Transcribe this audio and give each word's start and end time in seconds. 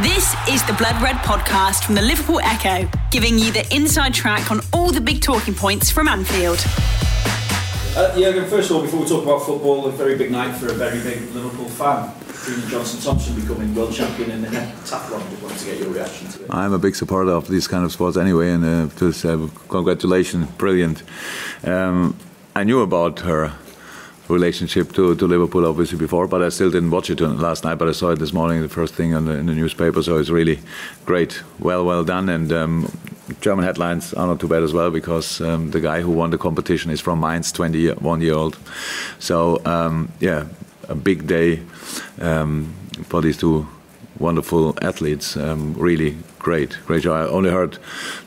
This 0.00 0.34
is 0.48 0.64
the 0.64 0.72
Blood 0.72 1.00
Red 1.02 1.16
podcast 1.16 1.84
from 1.84 1.94
the 1.94 2.00
Liverpool 2.00 2.40
Echo, 2.40 2.88
giving 3.10 3.38
you 3.38 3.52
the 3.52 3.66
inside 3.72 4.14
track 4.14 4.50
on 4.50 4.60
all 4.72 4.90
the 4.90 5.02
big 5.02 5.20
talking 5.20 5.54
points 5.54 5.90
from 5.90 6.08
Anfield. 6.08 6.64
Uh, 7.94 8.18
Jurgen, 8.18 8.48
first 8.48 8.70
of 8.70 8.76
all, 8.76 8.82
before 8.82 9.00
we 9.00 9.06
talk 9.06 9.22
about 9.22 9.44
football, 9.44 9.84
a 9.86 9.92
very 9.92 10.16
big 10.16 10.30
night 10.32 10.56
for 10.56 10.68
a 10.68 10.72
very 10.72 10.98
big 11.02 11.30
Liverpool 11.34 11.68
fan. 11.68 12.10
Julian 12.42 12.68
Johnson 12.70 13.00
Thompson 13.02 13.38
becoming 13.38 13.74
world 13.74 13.92
champion 13.92 14.30
in 14.30 14.40
the 14.40 14.48
decathlon. 14.48 15.28
Just 15.30 15.42
wanted 15.42 15.58
to 15.58 15.64
get 15.66 15.78
your 15.78 15.90
reaction 15.90 16.26
to 16.28 16.44
it. 16.44 16.46
I'm 16.50 16.72
a 16.72 16.78
big 16.78 16.96
supporter 16.96 17.30
of 17.30 17.46
these 17.48 17.68
kind 17.68 17.84
of 17.84 17.92
sports 17.92 18.16
anyway, 18.16 18.50
and 18.50 18.64
uh, 18.64 18.94
just 18.96 19.26
uh, 19.26 19.46
congratulations, 19.68 20.50
brilliant. 20.52 21.02
Um, 21.64 22.16
I 22.56 22.64
knew 22.64 22.80
about 22.80 23.20
her 23.20 23.52
relationship 24.28 24.92
to, 24.92 25.14
to 25.16 25.26
Liverpool 25.26 25.66
obviously 25.66 25.98
before, 25.98 26.26
but 26.26 26.42
I 26.42 26.48
still 26.48 26.70
didn't 26.70 26.90
watch 26.90 27.10
it 27.10 27.20
last 27.20 27.64
night. 27.64 27.76
But 27.76 27.88
I 27.88 27.92
saw 27.92 28.10
it 28.10 28.18
this 28.18 28.32
morning, 28.32 28.62
the 28.62 28.68
first 28.68 28.94
thing 28.94 29.10
the, 29.10 29.32
in 29.32 29.46
the 29.46 29.54
newspaper. 29.54 30.02
So 30.02 30.18
it's 30.18 30.30
really 30.30 30.60
great, 31.04 31.42
well, 31.58 31.84
well 31.84 32.04
done. 32.04 32.28
And 32.28 32.52
um, 32.52 32.92
German 33.40 33.64
headlines 33.64 34.14
are 34.14 34.26
not 34.26 34.40
too 34.40 34.48
bad 34.48 34.62
as 34.62 34.72
well 34.72 34.90
because 34.90 35.40
um, 35.40 35.70
the 35.70 35.80
guy 35.80 36.00
who 36.00 36.10
won 36.12 36.30
the 36.30 36.38
competition 36.38 36.90
is 36.90 37.00
from 37.00 37.20
Mainz, 37.20 37.52
21 37.52 38.20
year 38.20 38.34
old. 38.34 38.58
So 39.18 39.64
um, 39.64 40.12
yeah, 40.20 40.46
a 40.88 40.94
big 40.94 41.26
day 41.26 41.62
um, 42.20 42.74
for 43.04 43.20
these 43.20 43.36
two 43.36 43.66
wonderful 44.18 44.76
athletes. 44.82 45.36
Um, 45.36 45.74
really 45.74 46.16
great, 46.38 46.76
great 46.86 47.02
job. 47.02 47.26
I 47.26 47.30
only 47.30 47.50
heard 47.50 47.78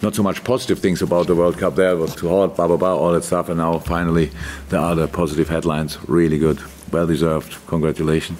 not 0.02 0.16
so 0.16 0.24
much 0.24 0.44
positive 0.44 0.80
things 0.80 1.02
about 1.02 1.28
the 1.28 1.36
World 1.36 1.58
Cup 1.58 1.76
there. 1.76 1.92
It 1.92 1.98
was 1.98 2.16
too 2.16 2.30
hot, 2.30 2.56
blah 2.56 2.68
blah 2.68 2.78
blah, 2.78 2.96
all 2.96 3.14
that 3.14 3.24
stuff. 3.24 3.50
And 3.50 3.58
now 3.58 3.80
finally, 3.80 4.32
there 4.70 4.80
are 4.80 4.96
the 4.96 5.08
positive 5.08 5.50
headlines. 5.50 5.98
Really 6.08 6.38
good, 6.38 6.60
well 6.92 7.08
deserved. 7.08 7.56
Congratulations. 7.68 8.40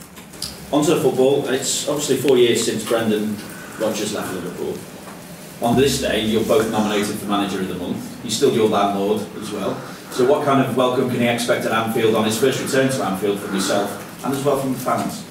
Onto 0.72 1.00
football. 1.00 1.48
It's 1.48 1.88
obviously 1.88 2.18
four 2.18 2.38
years 2.38 2.66
since 2.66 2.84
Brendan 2.88 3.38
Rodgers 3.80 4.14
left 4.14 4.34
Liverpool. 4.34 4.78
On 5.62 5.76
this 5.78 6.02
day, 6.02 6.22
you're 6.22 6.44
both 6.44 6.70
nominated 6.70 7.16
for 7.16 7.28
Manager 7.28 7.62
of 7.62 7.70
the 7.70 7.76
Month. 7.76 8.24
He's 8.24 8.36
still 8.36 8.54
your 8.54 8.68
landlord 8.68 9.22
as 9.40 9.52
well. 9.52 9.80
So, 10.12 10.30
what 10.30 10.46
kind 10.46 10.66
of 10.66 10.76
welcome 10.76 11.10
can 11.10 11.20
he 11.20 11.28
expect 11.28 11.66
at 11.66 11.72
Anfield 11.72 12.16
on 12.16 12.26
his 12.26 12.38
first 12.38 12.62
return 12.62 12.90
to 12.90 13.04
Anfield 13.04 13.40
from 13.40 13.56
yourself 13.56 14.24
and 14.26 14.34
as 14.34 14.44
well 14.44 14.60
from 14.60 14.74
the 14.74 14.80
fans? 14.80 15.24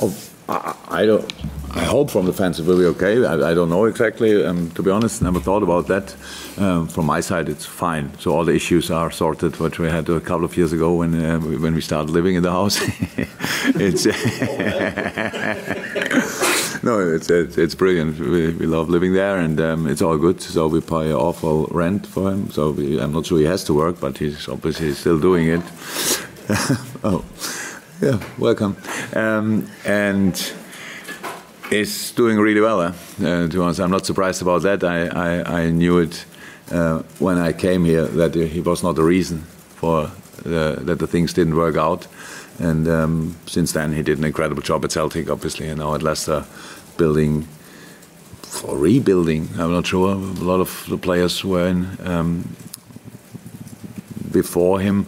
Oh, 0.00 0.16
I, 0.50 0.74
I 0.88 1.06
don't. 1.06 1.32
I 1.72 1.84
hope 1.84 2.10
from 2.10 2.26
the 2.26 2.32
fans 2.32 2.58
it 2.58 2.66
will 2.66 2.78
be 2.78 2.84
okay. 2.86 3.24
I, 3.24 3.34
I 3.34 3.54
don't 3.54 3.70
know 3.70 3.84
exactly. 3.84 4.44
Um, 4.44 4.72
to 4.72 4.82
be 4.82 4.90
honest, 4.90 5.22
never 5.22 5.38
thought 5.38 5.62
about 5.62 5.86
that. 5.86 6.16
Um, 6.58 6.88
from 6.88 7.06
my 7.06 7.20
side, 7.20 7.48
it's 7.48 7.64
fine. 7.64 8.10
So 8.18 8.34
all 8.34 8.44
the 8.44 8.54
issues 8.54 8.90
are 8.90 9.12
sorted, 9.12 9.56
which 9.60 9.78
we 9.78 9.88
had 9.88 10.08
a 10.08 10.20
couple 10.20 10.44
of 10.44 10.56
years 10.56 10.72
ago 10.72 10.94
when 10.94 11.14
uh, 11.14 11.38
when 11.38 11.74
we 11.74 11.80
started 11.80 12.10
living 12.10 12.34
in 12.34 12.42
the 12.42 12.50
house. 12.50 12.80
it's 13.76 14.04
no, 16.82 16.98
it's, 16.98 17.30
it's, 17.30 17.56
it's 17.56 17.76
brilliant. 17.76 18.18
We, 18.18 18.52
we 18.52 18.66
love 18.66 18.88
living 18.88 19.12
there, 19.12 19.38
and 19.38 19.60
um, 19.60 19.86
it's 19.86 20.02
all 20.02 20.18
good. 20.18 20.42
So 20.42 20.66
we 20.66 20.80
pay 20.80 21.12
awful 21.12 21.66
rent 21.66 22.04
for 22.04 22.32
him. 22.32 22.50
So 22.50 22.72
we, 22.72 23.00
I'm 23.00 23.12
not 23.12 23.26
sure 23.26 23.38
he 23.38 23.44
has 23.44 23.62
to 23.64 23.74
work, 23.74 24.00
but 24.00 24.18
he's 24.18 24.48
obviously 24.48 24.92
still 24.94 25.20
doing 25.20 25.46
it. 25.46 25.62
oh, 27.04 27.24
yeah, 28.02 28.18
welcome. 28.38 28.76
Um, 29.14 29.70
and 29.84 30.34
is 31.70 32.12
doing 32.12 32.38
really 32.38 32.60
well. 32.60 32.82
Eh? 32.82 32.92
Uh, 33.20 33.46
to 33.46 33.48
be 33.48 33.58
honest, 33.58 33.80
I'm 33.80 33.90
not 33.90 34.06
surprised 34.06 34.42
about 34.42 34.62
that. 34.62 34.84
I, 34.84 35.06
I, 35.06 35.62
I 35.62 35.70
knew 35.70 35.98
it 35.98 36.24
uh, 36.70 37.02
when 37.18 37.38
I 37.38 37.52
came 37.52 37.84
here 37.84 38.06
that 38.06 38.34
he 38.34 38.60
was 38.60 38.82
not 38.82 38.96
the 38.96 39.04
reason 39.04 39.40
for 39.76 40.10
uh, 40.44 40.76
that 40.80 40.98
the 40.98 41.06
things 41.06 41.32
didn't 41.32 41.56
work 41.56 41.76
out. 41.76 42.06
And 42.58 42.88
um, 42.88 43.36
since 43.46 43.72
then, 43.72 43.92
he 43.92 44.02
did 44.02 44.18
an 44.18 44.24
incredible 44.24 44.62
job 44.62 44.84
at 44.84 44.92
Celtic, 44.92 45.30
obviously, 45.30 45.68
and 45.68 45.78
now 45.78 45.94
at 45.94 46.02
Leicester, 46.02 46.44
building 46.96 47.48
or 48.64 48.76
rebuilding. 48.76 49.48
I'm 49.58 49.72
not 49.72 49.86
sure. 49.86 50.12
A 50.12 50.16
lot 50.16 50.60
of 50.60 50.86
the 50.88 50.98
players 50.98 51.44
were 51.44 51.68
in 51.68 51.96
um, 52.04 52.56
before 54.30 54.80
him 54.80 55.06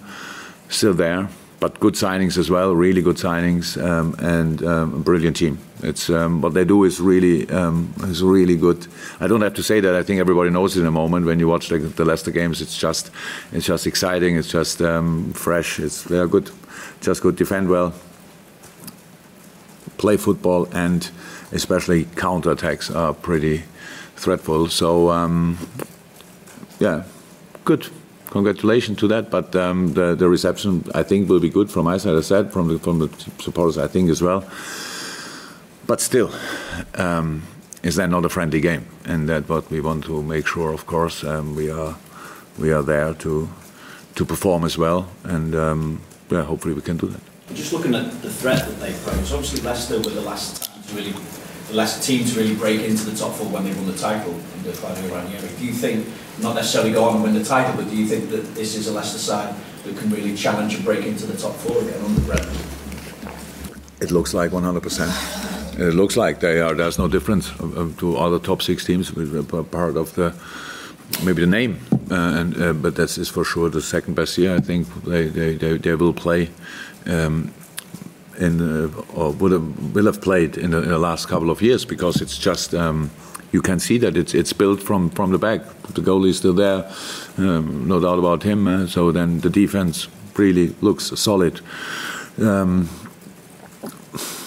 still 0.69 0.95
there 0.95 1.29
but 1.63 1.79
good 1.79 1.95
signings 1.95 2.37
as 2.39 2.51
well, 2.51 2.75
really 2.75 3.01
good 3.03 3.19
signings, 3.19 3.81
um, 3.81 4.17
and 4.19 4.65
um, 4.65 4.95
a 4.95 4.99
brilliant 4.99 5.37
team. 5.37 5.61
It's 5.81 6.11
um, 6.11 6.43
what 6.43 6.55
they 6.55 6.65
do 6.65 6.83
is 6.83 6.99
really 7.01 7.49
um, 7.51 7.95
is 7.99 8.21
really 8.21 8.57
good. 8.57 8.89
I 9.21 9.29
don't 9.29 9.43
have 9.43 9.55
to 9.55 9.63
say 9.63 9.79
that. 9.79 9.95
I 9.95 10.03
think 10.03 10.19
everybody 10.19 10.51
knows 10.51 10.77
it 10.77 10.81
in 10.81 10.87
a 10.87 10.91
moment 10.91 11.25
when 11.25 11.39
you 11.39 11.47
watch 11.47 11.69
the, 11.69 11.79
the 11.79 12.05
Leicester 12.05 12.33
games. 12.33 12.61
It's 12.61 12.77
just 12.77 13.13
it's 13.53 13.67
just 13.67 13.87
exciting. 13.87 14.37
It's 14.37 14.51
just 14.51 14.83
um, 14.83 15.33
fresh. 15.35 15.79
It's 15.79 16.03
they're 16.03 16.27
good, 16.27 16.51
just 17.01 17.23
good. 17.23 17.37
Defend 17.37 17.69
well, 17.69 17.95
play 19.99 20.17
football, 20.17 20.67
and 20.73 21.09
especially 21.53 22.07
counter 22.17 22.51
attacks 22.51 22.91
are 22.91 23.15
pretty 23.15 23.63
threatful. 24.17 24.67
So 24.67 25.13
yeah, 26.81 27.05
good 27.65 27.89
congratulations 28.33 28.99
to 28.99 29.09
that. 29.09 29.31
But 29.31 29.55
um, 29.55 29.95
the, 29.95 30.15
the 30.15 30.29
reception, 30.29 30.85
I 30.95 31.03
think, 31.03 31.29
will 31.29 31.41
be 31.41 31.51
good 31.51 31.71
from 31.71 31.85
my 31.85 31.99
side. 31.99 32.17
I 32.17 32.23
said 32.23 32.53
from 32.53 32.69
the 32.69 32.79
from 32.79 32.99
the 32.99 33.09
supporters, 33.39 33.79
I 33.79 33.87
think 33.87 34.11
as 34.11 34.23
well. 34.23 34.45
But 35.87 36.01
still, 36.01 36.31
um, 36.95 37.43
is 37.83 37.97
that 37.97 38.09
not 38.09 38.25
a 38.25 38.29
friendly 38.29 38.61
game? 38.61 38.85
And 39.05 39.29
that's 39.29 39.49
what 39.49 39.71
we 39.71 39.81
want 39.81 40.05
to 40.05 40.23
make 40.23 40.47
sure. 40.47 40.73
Of 40.73 40.87
course, 40.87 41.25
um, 41.25 41.55
we 41.55 41.71
are 41.71 41.97
we 42.59 42.73
are 42.73 42.83
there 42.83 43.15
to 43.15 43.49
to 44.15 44.25
perform 44.25 44.65
as 44.65 44.77
well, 44.77 45.09
and 45.25 45.55
um, 45.55 46.01
yeah, 46.31 46.43
hopefully 46.43 46.75
we 46.75 46.83
can 46.83 46.97
do 46.97 47.09
that. 47.09 47.21
Just 47.55 47.73
looking 47.73 47.95
at 47.95 48.23
the 48.23 48.31
threat 48.31 48.61
that 48.67 48.79
they 48.81 48.93
pose, 49.05 49.33
obviously 49.33 49.61
Leicester 49.61 49.99
were 49.99 50.15
the 50.21 50.27
last 50.31 50.71
really 50.95 51.15
the 51.69 51.75
last 51.75 52.03
team 52.07 52.25
to 52.25 52.33
really 52.39 52.55
break 52.55 52.81
into 52.81 53.05
the 53.11 53.17
top 53.17 53.33
four 53.35 53.49
when 53.49 53.65
they 53.65 53.75
won 53.75 53.87
the 53.87 53.97
title 53.97 54.35
under 54.57 54.73
Claudio 54.73 55.15
Ranieri. 55.15 55.49
Do 55.59 55.65
you 55.65 55.73
think 55.73 56.07
not 56.41 56.55
necessarily 56.55 56.93
go 56.93 57.05
on 57.05 57.15
and 57.17 57.23
win 57.23 57.35
the 57.35 57.45
title, 57.45 57.75
but 57.77 57.89
do 57.91 57.97
you 57.97 58.07
think 58.07 58.31
that 58.31 58.55
this 58.55 58.75
is 58.75 58.89
a 58.89 58.93
Leicester 58.93 59.19
side 59.19 59.55
that 59.85 59.97
can 59.97 60.11
really 60.11 60.37
challenge 60.37 60.75
and 60.75 60.85
break 60.85 61.05
into 61.05 61.27
the 61.27 61.37
top 61.37 61.55
four 61.57 61.81
again 61.83 62.03
under 62.05 62.21
Brendan? 62.23 62.57
It 64.01 64.11
looks 64.11 64.35
like 64.35 64.51
100%. 64.51 65.79
It 65.79 65.95
looks 65.95 66.17
like 66.17 66.41
they 66.41 66.61
are. 66.61 66.75
There's 66.75 66.99
no 66.99 67.09
difference 67.09 67.51
to 67.99 68.17
other 68.17 68.39
top 68.39 68.63
six 68.63 68.85
teams. 68.85 69.11
Part 69.11 69.97
of 69.97 70.15
the 70.15 70.35
maybe 71.25 71.43
the 71.43 71.47
name, 71.47 71.79
uh, 72.11 72.15
and 72.15 72.63
uh, 72.63 72.73
but 72.73 72.97
that 72.97 73.17
is 73.17 73.29
for 73.29 73.45
sure 73.45 73.71
the 73.71 73.81
second 73.81 74.15
best 74.15 74.37
year. 74.39 74.55
I 74.55 74.61
think 74.61 74.87
they 75.05 75.29
they, 75.29 75.55
they, 75.55 75.79
they 75.79 75.95
will 75.95 76.13
play. 76.13 76.51
Um, 77.07 77.53
in, 78.39 78.61
uh, 78.61 78.89
or 79.15 79.31
would 79.33 79.53
have, 79.53 79.95
will 79.95 80.07
have 80.07 80.23
played 80.23 80.57
in 80.57 80.71
the, 80.71 80.83
in 80.83 80.89
the, 80.89 80.99
last 80.99 81.29
couple 81.29 81.51
of 81.51 81.61
years 81.61 81.85
because 81.85 82.23
it's 82.23 82.39
just 82.39 82.75
um, 82.75 83.11
you 83.53 83.61
can 83.61 83.79
see 83.79 83.99
that 83.99 84.17
it's 84.17 84.35
it's 84.35 84.53
built 84.53 84.83
from 84.83 85.11
from 85.11 85.31
the 85.31 85.39
back. 85.39 85.61
The 85.95 86.01
goalie 86.01 86.31
is 86.31 86.39
still 86.39 86.55
there, 86.55 86.91
um, 87.39 87.87
no 87.87 88.01
doubt 88.01 88.19
about 88.19 88.43
him. 88.43 88.67
Uh, 88.67 88.87
so 88.87 89.13
then 89.13 89.41
the 89.41 89.51
defense 89.51 90.09
really 90.37 90.75
looks 90.81 91.13
solid. 91.21 91.61
Um, 92.41 92.89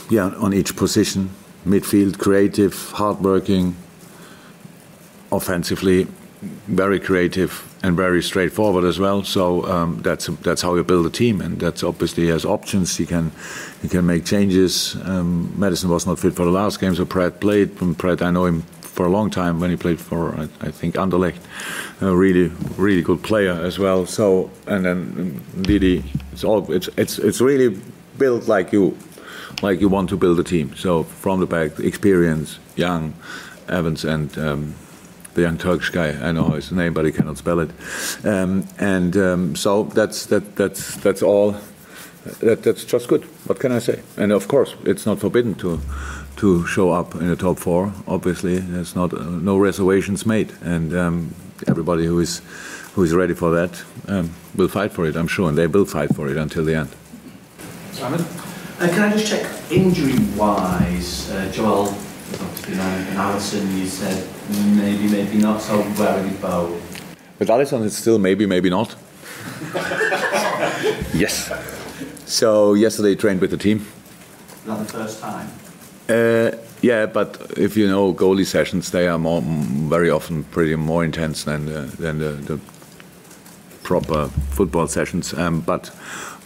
yeah, 0.10 0.34
on 0.38 0.54
each 0.54 0.76
position, 0.76 1.30
midfield, 1.66 2.18
creative, 2.18 2.92
hardworking, 2.92 3.76
offensively, 5.32 6.08
very 6.68 7.00
creative 7.00 7.64
and 7.84 7.96
very 7.96 8.24
straightforward 8.24 8.84
as 8.84 9.00
well. 9.00 9.24
So 9.24 9.66
um, 9.66 10.02
that's 10.02 10.26
that's 10.42 10.64
how 10.64 10.76
you 10.76 10.84
build 10.84 11.06
a 11.06 11.12
team, 11.12 11.42
and 11.42 11.60
that's 11.60 11.84
obviously 11.84 12.28
has 12.28 12.44
options. 12.44 12.98
He 12.98 13.06
can 13.06 13.32
he 13.84 13.88
can 13.88 14.06
make 14.08 14.26
changes. 14.26 14.96
Um, 15.04 15.54
Maddison 15.56 15.90
was 15.90 16.08
not 16.08 16.18
fit 16.18 16.34
for 16.34 16.46
the 16.46 16.52
last 16.52 16.80
game, 16.80 16.96
so 16.96 17.06
Praet 17.06 17.40
played. 17.40 17.76
Praet, 17.98 18.24
I 18.24 18.32
know 18.32 18.46
him 18.46 18.64
for 18.96 19.06
a 19.06 19.10
long 19.10 19.30
time 19.30 19.60
when 19.60 19.70
he 19.70 19.76
played 19.76 20.00
for 20.00 20.34
I, 20.40 20.44
I 20.62 20.72
think 20.72 20.96
Anderlecht, 20.96 21.42
a 22.02 22.16
really 22.16 22.48
really 22.78 23.02
good 23.02 23.22
player 23.22 23.52
as 23.52 23.78
well. 23.78 24.06
So 24.06 24.50
and 24.68 24.86
then 24.86 25.42
Ndidi, 25.58 26.04
it's 26.32 26.44
all 26.44 26.72
it's 26.72 26.90
it's 26.98 27.20
it's 27.20 27.42
really 27.42 27.78
built 28.18 28.48
like 28.48 28.72
you 28.72 28.98
like 29.62 29.82
you 29.82 29.90
want 29.90 30.10
to 30.10 30.18
build 30.18 30.40
a 30.40 30.44
team. 30.44 30.76
So 30.76 31.04
from 31.04 31.40
the 31.42 31.46
back, 31.46 31.80
experience, 31.80 32.60
young, 32.76 33.14
Evans 33.68 34.06
and. 34.06 34.38
Um, 34.38 34.76
the 35.36 35.42
young 35.42 35.58
Turkish 35.58 35.90
guy, 35.90 36.12
I 36.12 36.32
know 36.32 36.52
his 36.52 36.72
name, 36.72 36.94
but 36.94 37.04
he 37.06 37.12
cannot 37.12 37.38
spell 37.38 37.60
it. 37.60 37.70
Um, 38.24 38.66
and 38.80 39.18
um, 39.18 39.56
so 39.58 39.84
that's 39.84 40.28
that 40.28 40.56
that's 40.56 40.96
that's 40.96 41.22
all. 41.22 41.56
That, 42.40 42.64
that's 42.64 42.86
just 42.86 43.10
good. 43.10 43.26
What 43.46 43.60
can 43.60 43.74
I 43.74 43.80
say? 43.80 44.02
And 44.18 44.32
of 44.32 44.48
course, 44.48 44.76
it's 44.86 45.06
not 45.06 45.20
forbidden 45.20 45.56
to 45.56 45.82
to 46.38 46.66
show 46.68 46.92
up 46.92 47.16
in 47.16 47.28
the 47.28 47.36
top 47.36 47.58
four. 47.58 47.94
Obviously, 48.08 48.60
there's 48.60 48.96
not 48.96 49.14
uh, 49.14 49.24
no 49.24 49.58
reservations 49.58 50.26
made, 50.26 50.52
and 50.62 50.94
um, 50.96 51.36
everybody 51.68 52.06
who 52.06 52.20
is 52.20 52.42
who 52.94 53.04
is 53.04 53.14
ready 53.14 53.34
for 53.34 53.52
that 53.52 53.84
um, 54.08 54.34
will 54.56 54.68
fight 54.68 54.92
for 54.92 55.06
it. 55.06 55.16
I'm 55.16 55.28
sure, 55.28 55.50
and 55.50 55.58
they 55.58 55.68
will 55.68 55.86
fight 55.86 56.16
for 56.16 56.30
it 56.30 56.38
until 56.38 56.64
the 56.64 56.76
end. 56.76 56.90
Simon, 57.92 58.22
uh, 58.22 58.88
can 58.90 59.04
I 59.04 59.12
just 59.12 59.28
check 59.28 59.46
injury-wise, 59.72 61.32
uh, 61.32 61.52
Joel? 61.52 61.96
You 62.68 62.76
know, 62.76 62.82
and 62.82 63.18
Alisson, 63.18 63.78
you 63.78 63.86
said 63.86 64.28
maybe, 64.76 65.08
maybe 65.08 65.38
not. 65.38 65.62
So 65.62 65.82
where 65.82 66.10
are 66.10 66.26
you 66.26 66.36
both? 66.38 66.82
With 67.40 67.50
Alisson, 67.50 67.86
it's 67.86 67.98
still 67.98 68.18
maybe, 68.18 68.46
maybe 68.46 68.70
not. 68.70 68.96
yes. 71.14 71.52
So 72.26 72.74
yesterday 72.74 73.16
trained 73.16 73.42
with 73.42 73.52
the 73.52 73.58
team. 73.58 73.86
Not 74.66 74.80
the 74.80 74.86
first 74.86 75.20
time. 75.22 75.50
Uh, 76.10 76.52
Yeah, 76.86 77.08
but 77.08 77.52
if 77.58 77.76
you 77.76 77.88
know 77.88 78.14
goalie 78.14 78.46
sessions, 78.46 78.92
they 78.92 79.08
are 79.08 79.18
more, 79.18 79.42
very 79.90 80.12
often 80.12 80.44
pretty 80.44 80.76
more 80.76 81.04
intense 81.04 81.44
than 81.44 81.66
the, 81.66 81.82
than 81.98 82.20
the, 82.20 82.34
the 82.34 82.60
proper 83.82 84.28
football 84.52 84.88
sessions. 84.88 85.34
Um, 85.34 85.62
but 85.62 85.92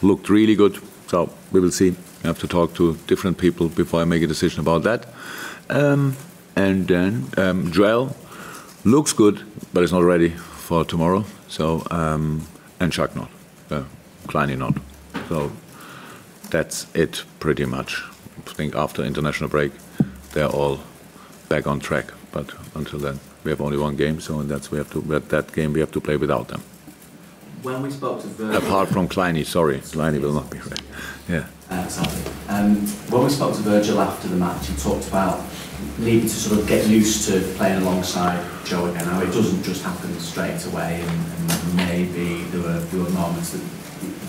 looked 0.02 0.30
really 0.30 0.56
good. 0.56 0.80
So 1.08 1.30
we 1.52 1.60
will 1.60 1.72
see. 1.72 1.94
I 2.24 2.28
have 2.28 2.40
to 2.40 2.48
talk 2.48 2.74
to 2.76 2.96
different 3.08 3.38
people 3.38 3.68
before 3.68 4.00
I 4.02 4.06
make 4.06 4.24
a 4.24 4.28
decision 4.28 4.62
about 4.62 4.84
that. 4.84 5.08
Um, 5.70 6.16
and 6.56 6.88
then 6.88 7.28
um, 7.38 7.72
Joel 7.74 8.16
looks 8.86 9.12
good, 9.12 9.44
but 9.74 9.84
it's 9.84 9.92
not 9.92 10.04
ready 10.04 10.30
for 10.30 10.86
tomorrow. 10.86 11.26
So 11.50 11.86
um, 11.92 12.48
and 12.80 12.94
Shaq 12.94 13.14
not, 13.14 13.30
uh, 13.72 13.84
not. 14.56 14.78
So 15.28 15.52
that's 16.50 16.88
it 16.94 17.26
pretty 17.40 17.66
much. 17.66 18.04
I 18.48 18.54
think 18.54 18.76
after 18.76 19.04
international 19.04 19.50
break, 19.50 19.72
they're 20.34 20.48
all 20.48 20.80
back 21.50 21.68
on 21.68 21.80
track. 21.80 22.06
But 22.32 22.54
until 22.76 23.00
then, 23.00 23.20
we 23.44 23.52
have 23.52 23.62
only 23.62 23.78
one 23.78 23.96
game, 23.96 24.20
so 24.20 24.42
that's 24.44 24.72
we 24.72 24.78
have 24.78 24.92
to. 24.92 25.02
That 25.02 25.52
game 25.54 25.74
we 25.74 25.80
have 25.80 25.92
to 25.92 26.02
play 26.02 26.18
without 26.18 26.48
them. 26.48 26.62
When 27.64 27.82
we 27.82 27.92
spoke 27.92 28.22
to 28.22 28.28
Virgil, 28.28 28.58
apart 28.58 28.90
from 28.90 29.08
Kleiny, 29.10 29.46
sorry, 29.46 29.80
Kleiny 29.80 30.22
will 30.22 30.34
not 30.34 30.50
be 30.50 30.60
ready. 30.60 30.84
Yeah. 31.28 31.46
Uh, 31.70 31.84
exactly. 31.86 32.32
Um, 32.48 32.76
when 33.12 33.24
we 33.24 33.30
spoke 33.30 33.56
to 33.56 33.62
Virgil 33.62 34.00
after 34.00 34.28
the 34.28 34.36
match, 34.36 34.68
he 34.68 34.76
talked 34.78 35.08
about 35.08 35.44
needing 35.98 36.22
to 36.22 36.30
sort 36.30 36.60
of 36.60 36.68
get 36.68 36.88
used 36.88 37.28
to 37.30 37.42
playing 37.58 37.82
alongside 37.82 38.44
Joe 38.66 38.86
again. 38.86 39.06
Now 39.06 39.22
it 39.22 39.32
doesn't 39.34 39.64
just 39.64 39.84
happen 39.84 40.18
straight 40.20 40.66
away, 40.68 41.02
and, 41.02 41.52
and 41.52 41.76
maybe 41.76 42.44
there 42.52 42.62
were 42.62 42.80
there 42.80 43.04
were 43.04 43.10
moments 43.10 43.52
that 43.52 43.62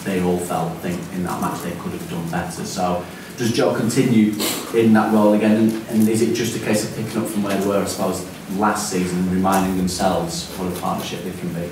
they 0.04 0.22
all 0.22 0.38
felt 0.38 0.76
think 0.78 1.00
in 1.12 1.22
that 1.24 1.40
match 1.40 1.60
they 1.62 1.72
could 1.72 1.92
have 1.92 2.10
done 2.10 2.28
better. 2.30 2.64
So 2.64 3.04
does 3.40 3.52
Joe 3.52 3.74
continue 3.74 4.34
in 4.74 4.92
that 4.92 5.14
role 5.14 5.32
again, 5.32 5.56
and, 5.56 5.88
and 5.88 6.06
is 6.06 6.20
it 6.20 6.34
just 6.34 6.54
a 6.56 6.58
case 6.58 6.84
of 6.84 6.94
picking 6.94 7.22
up 7.22 7.26
from 7.26 7.42
where 7.42 7.56
they 7.58 7.66
were, 7.66 7.78
I 7.78 7.86
suppose, 7.86 8.28
last 8.58 8.90
season, 8.92 9.18
and 9.18 9.32
reminding 9.32 9.78
themselves 9.78 10.54
what 10.56 10.70
a 10.70 10.78
partnership 10.78 11.24
they 11.24 11.30
can 11.30 11.48
be? 11.54 11.70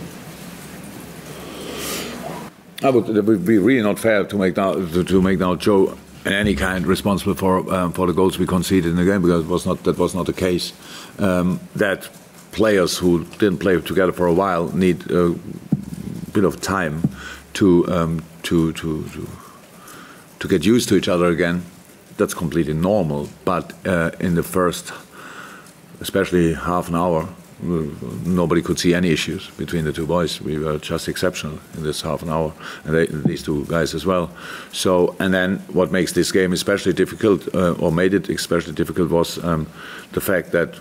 I 2.82 2.88
would, 2.88 3.14
it 3.14 3.22
would 3.22 3.44
be 3.44 3.58
really 3.58 3.82
not 3.82 3.98
fair 3.98 4.24
to 4.24 4.36
make 4.36 4.56
now 4.56 4.72
to, 4.72 5.04
to 5.04 5.20
make 5.20 5.40
now 5.40 5.56
Joe 5.56 5.98
in 6.24 6.32
any 6.32 6.54
kind 6.54 6.86
responsible 6.86 7.34
for 7.34 7.70
um, 7.74 7.92
for 7.92 8.06
the 8.06 8.14
goals 8.14 8.38
we 8.38 8.46
conceded 8.46 8.90
in 8.90 8.96
the 8.96 9.04
game 9.04 9.20
because 9.20 9.44
it 9.44 9.48
was 9.48 9.66
not 9.66 9.84
that 9.84 9.98
was 9.98 10.14
not 10.14 10.24
the 10.24 10.32
case. 10.32 10.72
Um, 11.18 11.60
that 11.76 12.08
players 12.52 12.96
who 12.96 13.24
didn't 13.38 13.58
play 13.58 13.78
together 13.78 14.12
for 14.12 14.26
a 14.26 14.32
while 14.32 14.74
need 14.74 15.10
a 15.10 15.34
bit 16.32 16.44
of 16.44 16.62
time 16.62 17.10
to 17.54 17.86
um, 17.92 18.24
to, 18.44 18.72
to 18.72 19.04
to 19.10 19.28
to 20.40 20.48
get 20.48 20.64
used 20.64 20.88
to 20.88 20.96
each 20.96 21.08
other 21.08 21.26
again. 21.26 21.62
That's 22.16 22.34
completely 22.34 22.74
normal. 22.74 23.28
But 23.44 23.72
uh, 23.86 24.10
in 24.20 24.34
the 24.34 24.42
first, 24.42 24.92
especially 26.00 26.54
half 26.54 26.88
an 26.88 26.94
hour, 26.94 27.28
nobody 27.60 28.62
could 28.62 28.78
see 28.78 28.94
any 28.94 29.10
issues 29.10 29.50
between 29.50 29.84
the 29.84 29.92
two 29.92 30.06
boys. 30.06 30.40
We 30.40 30.58
were 30.58 30.78
just 30.78 31.08
exceptional 31.08 31.58
in 31.76 31.82
this 31.82 32.02
half 32.02 32.22
an 32.22 32.28
hour, 32.28 32.52
and 32.84 32.94
they, 32.94 33.06
these 33.06 33.42
two 33.42 33.64
guys 33.66 33.94
as 33.94 34.06
well. 34.06 34.30
So, 34.72 35.16
and 35.18 35.34
then 35.34 35.58
what 35.72 35.90
makes 35.90 36.12
this 36.12 36.30
game 36.30 36.52
especially 36.52 36.92
difficult, 36.92 37.52
uh, 37.54 37.72
or 37.72 37.90
made 37.90 38.14
it 38.14 38.28
especially 38.28 38.74
difficult, 38.74 39.10
was 39.10 39.42
um, 39.44 39.66
the 40.12 40.20
fact 40.20 40.52
that 40.52 40.78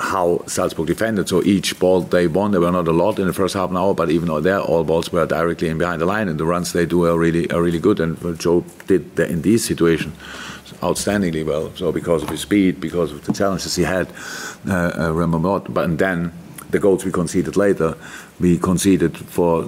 how 0.00 0.42
Salzburg 0.46 0.86
defended. 0.86 1.28
So 1.28 1.42
each 1.42 1.78
ball 1.78 2.00
they 2.00 2.26
won, 2.26 2.50
there 2.52 2.60
were 2.60 2.72
not 2.72 2.88
a 2.88 2.92
lot 2.92 3.18
in 3.18 3.26
the 3.26 3.32
first 3.32 3.54
half 3.54 3.70
an 3.70 3.76
hour, 3.76 3.94
but 3.94 4.10
even 4.10 4.28
though 4.28 4.40
there, 4.40 4.60
all 4.60 4.84
balls 4.84 5.12
were 5.12 5.26
directly 5.26 5.68
in 5.68 5.78
behind 5.78 6.00
the 6.00 6.06
line, 6.06 6.28
and 6.28 6.38
the 6.38 6.46
runs 6.46 6.72
they 6.72 6.86
do 6.86 7.04
are 7.06 7.18
really 7.18 7.50
are 7.50 7.62
really 7.62 7.78
good. 7.78 8.00
And 8.00 8.38
Joe 8.38 8.64
did 8.86 9.18
in 9.18 9.42
these 9.42 9.64
situations 9.64 10.14
outstandingly 10.80 11.44
well. 11.44 11.70
So 11.76 11.92
because 11.92 12.22
of 12.22 12.28
his 12.28 12.40
speed, 12.40 12.80
because 12.80 13.12
of 13.12 13.24
the 13.24 13.32
challenges 13.32 13.76
he 13.76 13.84
had, 13.84 14.08
uh, 14.68 14.92
uh, 14.98 15.12
remember. 15.12 15.60
But 15.60 15.84
and 15.84 15.98
then 15.98 16.32
the 16.70 16.78
goals 16.78 17.04
we 17.04 17.12
conceded 17.12 17.56
later, 17.56 17.96
we 18.40 18.58
conceded 18.58 19.16
for 19.16 19.64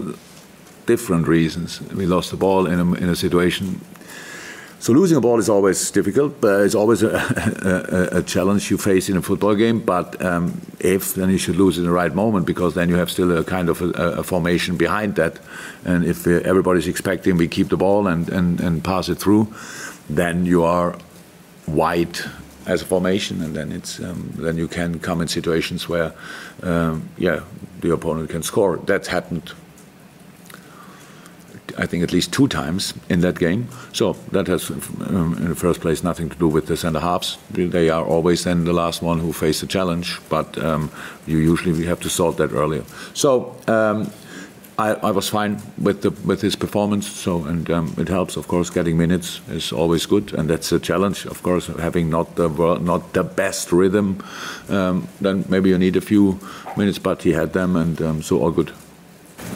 different 0.87 1.29
reasons. 1.29 1.81
We 1.93 2.07
lost 2.07 2.31
the 2.31 2.37
ball 2.37 2.67
in 2.67 2.81
a, 2.81 2.93
in 2.95 3.09
a 3.09 3.17
situation 3.17 3.81
so 4.85 4.93
losing 4.93 5.17
a 5.17 5.21
ball 5.23 5.39
is 5.39 5.49
always 5.49 5.91
difficult, 5.91 6.45
it's 6.45 6.75
always 6.75 7.03
a, 7.03 7.09
a, 8.13 8.19
a 8.19 8.23
challenge 8.23 8.71
you 8.71 8.77
face 8.77 9.09
in 9.09 9.17
a 9.17 9.23
football 9.23 9.55
game. 9.55 9.81
But 9.81 10.23
um, 10.23 10.61
if 10.79 11.15
then 11.15 11.31
you 11.31 11.39
should 11.39 11.57
lose 11.57 11.79
in 11.79 11.85
the 11.85 11.91
right 11.91 12.15
moment 12.15 12.45
because 12.45 12.75
then 12.75 12.91
you 12.91 12.97
have 12.97 13.11
still 13.11 13.35
a 13.35 13.43
kind 13.45 13.71
of 13.71 13.81
a, 13.81 14.19
a 14.19 14.23
formation 14.23 14.77
behind 14.77 15.15
that. 15.15 15.39
And 15.87 16.05
if 16.05 16.27
everybody's 16.27 16.87
expecting 16.87 17.39
we 17.39 17.49
keep 17.49 17.71
the 17.71 17.79
ball 17.79 18.07
and, 18.07 18.29
and, 18.29 18.61
and 18.61 18.85
pass 18.85 19.09
it 19.09 19.15
through, 19.15 19.55
then 20.11 20.45
you 20.45 20.65
are 20.65 20.99
wide 21.67 22.19
as 22.67 22.83
a 22.83 22.85
formation, 22.85 23.41
and 23.41 23.57
then 23.57 23.73
it's 23.73 24.01
um, 24.01 24.35
then 24.37 24.59
you 24.59 24.69
can 24.69 24.99
come 24.99 25.23
in 25.23 25.29
situations 25.29 25.89
where 25.89 26.13
um, 26.63 27.09
yeah 27.17 27.41
the 27.81 27.91
opponent 27.91 28.29
can 28.29 28.43
score. 28.43 28.77
That 28.77 29.07
happened 29.07 29.55
I 31.79 31.87
think, 31.87 32.03
at 32.03 32.13
least 32.13 32.33
two 32.33 32.49
times 32.49 32.95
in 33.09 33.21
that 33.21 33.39
game. 33.39 33.69
So 33.93 34.15
that 34.33 34.47
has, 34.47 34.71
um, 34.71 35.37
in 35.39 35.49
the 35.49 35.55
first 35.55 35.81
place, 35.81 36.03
nothing 36.03 36.29
to 36.29 36.37
do 36.37 36.49
with 36.49 36.67
the 36.67 36.77
centre 36.77 37.01
halves. 37.01 37.39
They 37.51 37.91
are 37.91 38.05
always 38.05 38.45
then 38.45 38.65
the 38.65 38.73
last 38.73 39.03
one 39.03 39.19
who 39.19 39.33
face 39.33 39.61
the 39.61 39.67
challenge, 39.67 40.21
but 40.29 40.59
um, 40.59 40.91
you 41.27 41.39
usually 41.39 41.73
we 41.73 41.87
have 41.87 42.01
to 42.01 42.09
sort 42.09 42.37
that 42.37 42.53
earlier. 42.53 42.85
So 43.15 43.57
um, 43.67 44.11
I, 44.79 44.95
I, 44.95 45.11
was 45.13 45.29
fine 45.29 45.61
with 45.79 46.03
the 46.03 46.11
with 46.27 46.41
his 46.41 46.57
performance. 46.57 47.09
So 47.09 47.45
and 47.45 47.71
um, 47.71 47.95
it 47.99 48.09
helps, 48.09 48.37
of 48.37 48.49
course. 48.49 48.71
Getting 48.71 48.97
minutes 48.97 49.41
is 49.49 49.73
always 49.73 50.07
good, 50.07 50.35
and 50.35 50.51
that's 50.51 50.73
a 50.73 50.81
challenge, 50.81 51.27
of 51.27 51.43
course. 51.43 51.67
Having 51.67 52.11
not 52.11 52.35
the 52.35 52.49
not 52.79 53.13
the 53.13 53.23
best 53.23 53.73
rhythm, 53.73 54.23
um, 54.69 55.07
then 55.21 55.45
maybe 55.49 55.71
you 55.71 55.79
need 55.79 55.97
a 55.97 56.01
few 56.01 56.41
minutes, 56.77 56.99
but 56.99 57.23
he 57.23 57.33
had 57.33 57.53
them, 57.53 57.77
and 57.77 58.01
um, 58.03 58.23
so 58.23 58.41
all 58.41 58.51
good. 58.51 58.73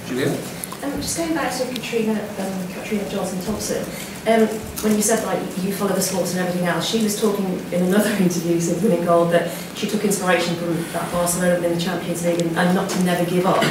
Julian 0.07 0.58
just 1.01 1.17
going 1.17 1.35
back 1.35 1.57
to 1.57 1.65
Katrina, 1.67 2.13
um, 2.13 2.69
Katrina 2.73 3.09
Johnson 3.09 3.41
Thompson, 3.43 3.83
um, 4.27 4.47
when 4.83 4.95
you 4.95 5.03
said 5.03 5.25
like 5.25 5.41
you 5.63 5.73
follow 5.73 5.95
the 5.95 6.03
sports 6.03 6.33
and 6.35 6.41
everything 6.41 6.67
else, 6.67 6.89
she 6.89 7.03
was 7.03 7.21
talking 7.21 7.47
in 7.73 7.85
another 7.85 8.11
interview 8.21 8.61
since 8.61 8.83
winning 8.83 9.05
gold 9.05 9.33
that 9.33 9.51
she 9.75 9.87
took 9.87 10.05
inspiration 10.05 10.55
from 10.57 10.75
that 10.93 11.11
Barcelona 11.13 11.67
in 11.67 11.75
the 11.75 11.81
Champions 11.81 12.25
League 12.25 12.41
and, 12.41 12.57
and, 12.57 12.75
not 12.75 12.91
to 12.91 13.03
never 13.05 13.29
give 13.29 13.47
up. 13.47 13.63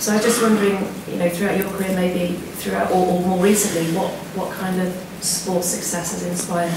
So 0.00 0.12
I 0.12 0.16
was 0.16 0.24
just 0.24 0.42
wondering, 0.42 0.86
you 1.08 1.16
know, 1.16 1.28
throughout 1.28 1.56
your 1.58 1.70
career, 1.70 1.94
maybe 1.94 2.34
throughout 2.34 2.90
or, 2.90 3.06
or 3.06 3.20
more 3.20 3.42
recently, 3.42 3.94
what 3.96 4.10
what 4.34 4.52
kind 4.52 4.80
of 4.80 4.92
sports 5.20 5.68
success 5.68 6.12
has 6.12 6.26
inspired 6.26 6.72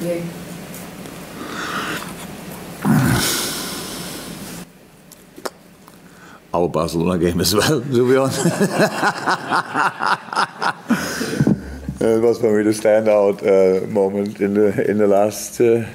you? 0.00 0.22
Our 6.54 6.68
Barcelona 6.68 7.18
game 7.18 7.40
as 7.40 7.54
well, 7.54 7.80
to 7.80 8.08
be 8.08 8.16
honest. 8.16 8.46
it 12.00 12.22
was 12.22 12.38
for 12.38 12.56
me 12.56 12.62
the 12.62 12.70
standout 12.70 13.42
uh, 13.42 13.86
moment 13.86 14.40
in 14.40 14.54
the 14.54 14.90
in 14.90 14.98
the 14.98 15.06
last 15.06 15.60
uh, 15.60 15.86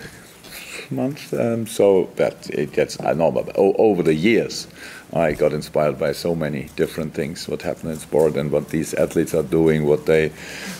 month. 0.89 1.33
Um, 1.33 1.67
so 1.67 2.09
that 2.15 2.49
it 2.49 2.71
gets 2.71 2.99
I 3.01 3.13
know, 3.13 3.31
but 3.31 3.51
over 3.55 4.03
the 4.03 4.15
years, 4.15 4.67
I 5.13 5.33
got 5.33 5.53
inspired 5.53 5.99
by 5.99 6.11
so 6.11 6.35
many 6.35 6.69
different 6.75 7.13
things. 7.13 7.47
What 7.47 7.61
happened 7.61 7.91
in 7.91 7.99
sport 7.99 8.35
and 8.35 8.51
what 8.51 8.69
these 8.69 8.93
athletes 8.93 9.33
are 9.33 9.43
doing, 9.43 9.85
what 9.85 10.05
they 10.05 10.29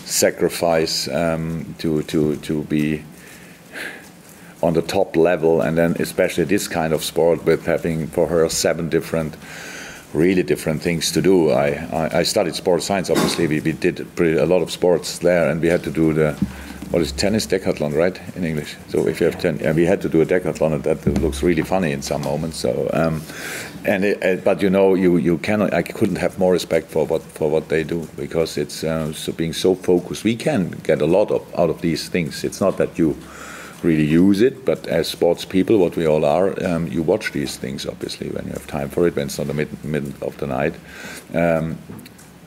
sacrifice 0.06 1.08
um, 1.08 1.76
to 1.80 2.04
to 2.04 2.38
to 2.38 2.64
be 2.64 3.04
on 4.62 4.74
the 4.74 4.82
top 4.82 5.16
level, 5.16 5.62
and 5.62 5.78
then 5.78 5.96
especially 6.00 6.46
this 6.46 6.68
kind 6.68 6.94
of 6.94 7.04
sport 7.04 7.46
with 7.46 7.66
having 7.66 8.08
for 8.08 8.28
her 8.28 8.50
seven 8.50 8.90
different, 8.90 9.36
really 10.14 10.44
different 10.44 10.82
things 10.82 11.12
to 11.12 11.22
do. 11.22 11.52
I, 11.52 11.70
I, 11.92 12.20
I 12.20 12.24
studied 12.24 12.56
sports 12.56 12.86
science. 12.86 13.10
Obviously, 13.10 13.48
we, 13.48 13.60
we 13.60 13.72
did 13.72 14.08
pretty, 14.16 14.38
a 14.38 14.46
lot 14.46 14.62
of 14.62 14.72
sports 14.72 15.20
there, 15.20 15.50
and 15.50 15.62
we 15.62 15.68
had 15.68 15.84
to 15.84 15.92
do 15.92 16.14
the 16.14 16.36
what 16.90 17.02
is 17.02 17.12
tennis 17.12 17.46
decathlon, 17.46 17.94
right, 17.94 18.18
in 18.36 18.46
English? 18.46 18.78
So 18.88 19.08
if 19.08 19.20
you 19.20 19.26
have 19.26 19.40
ten, 19.42 19.60
and 19.60 19.76
we 19.76 19.86
had 19.86 20.02
to 20.02 20.10
do 20.10 20.22
a 20.22 20.26
decathlon, 20.26 20.74
and 20.74 20.84
that 20.84 21.06
looks 21.22 21.44
really 21.44 21.64
funny 21.64 21.92
in 21.92 22.02
some 22.02 22.22
moments. 22.22 22.58
So, 22.58 22.90
um, 22.94 23.22
and 23.84 24.06
it, 24.06 24.44
but 24.44 24.62
you 24.62 24.70
know, 24.70 24.94
you 24.96 25.18
you 25.18 25.38
cannot. 25.40 25.74
I 25.74 25.82
couldn't 25.82 26.16
have 26.18 26.40
more 26.40 26.54
respect 26.54 26.90
for 26.90 27.06
what 27.06 27.22
for 27.24 27.50
what 27.50 27.68
they 27.68 27.84
do 27.84 28.08
because 28.16 28.58
it's 28.58 28.84
uh, 28.84 29.12
so 29.12 29.34
being 29.34 29.54
so 29.54 29.76
focused. 29.76 30.24
We 30.24 30.36
can 30.36 30.70
get 30.84 31.02
a 31.02 31.06
lot 31.06 31.30
of 31.30 31.42
out 31.60 31.70
of 31.70 31.82
these 31.82 32.08
things. 32.08 32.44
It's 32.44 32.62
not 32.62 32.78
that 32.78 32.98
you 32.98 33.18
really 33.84 34.06
use 34.06 34.42
it. 34.42 34.66
But 34.66 34.88
as 34.88 35.08
sports 35.08 35.46
people, 35.46 35.78
what 35.78 35.96
we 35.96 36.08
all 36.08 36.26
are, 36.26 36.64
um, 36.66 36.88
you 36.88 37.04
watch 37.04 37.32
these 37.32 37.58
things 37.58 37.86
obviously 37.86 38.30
when 38.30 38.46
you 38.46 38.54
have 38.54 38.68
time 38.68 38.90
for 38.90 39.08
it, 39.08 39.16
when 39.16 39.28
it's 39.28 39.38
not 39.38 39.48
the 39.48 39.54
mid, 39.54 39.84
middle 39.84 40.14
of 40.28 40.38
the 40.38 40.48
night, 40.48 40.76
um, 41.34 41.78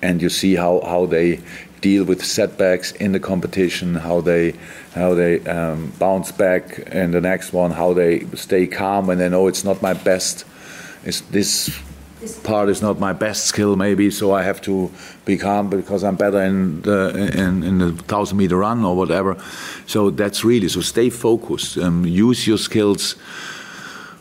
and 0.03 0.23
you 0.23 0.29
see 0.29 0.55
how 0.55 0.81
how 0.81 1.07
they 1.07 1.41
deal 1.81 2.05
with 2.05 2.25
setbacks 2.25 2.93
in 2.93 3.13
the 3.13 3.21
competition, 3.21 3.95
how 3.95 4.21
they 4.21 4.55
how 4.95 5.15
they 5.15 5.41
um, 5.47 5.93
bounce 5.99 6.33
back 6.33 6.79
in 6.79 7.11
the 7.13 7.21
next 7.21 7.53
one, 7.53 7.71
how 7.71 7.93
they 7.93 8.27
stay 8.35 8.67
calm 8.67 9.07
when 9.07 9.19
they 9.19 9.29
know 9.29 9.47
it's 9.47 9.65
not 9.65 9.83
my 9.83 9.95
best. 9.95 10.45
Is 11.05 11.23
this 11.31 11.71
part 12.43 12.69
is 12.69 12.83
not 12.83 12.99
my 12.99 13.13
best 13.13 13.47
skill, 13.47 13.77
maybe. 13.77 14.11
So 14.11 14.33
I 14.33 14.43
have 14.43 14.61
to 14.63 14.91
be 15.25 15.37
calm 15.37 15.69
because 15.71 16.05
I'm 16.05 16.17
better 16.17 16.43
in 16.43 16.83
the 16.83 17.31
in, 17.35 17.63
in 17.63 17.79
the 17.79 17.93
thousand 17.93 18.39
meter 18.39 18.57
run 18.57 18.85
or 18.85 18.97
whatever. 18.97 19.37
So 19.87 20.11
that's 20.11 20.45
really 20.45 20.69
so. 20.69 20.81
Stay 20.81 21.11
focused. 21.11 21.79
Um, 21.79 22.05
use 22.05 22.47
your 22.47 22.59
skills. 22.59 23.17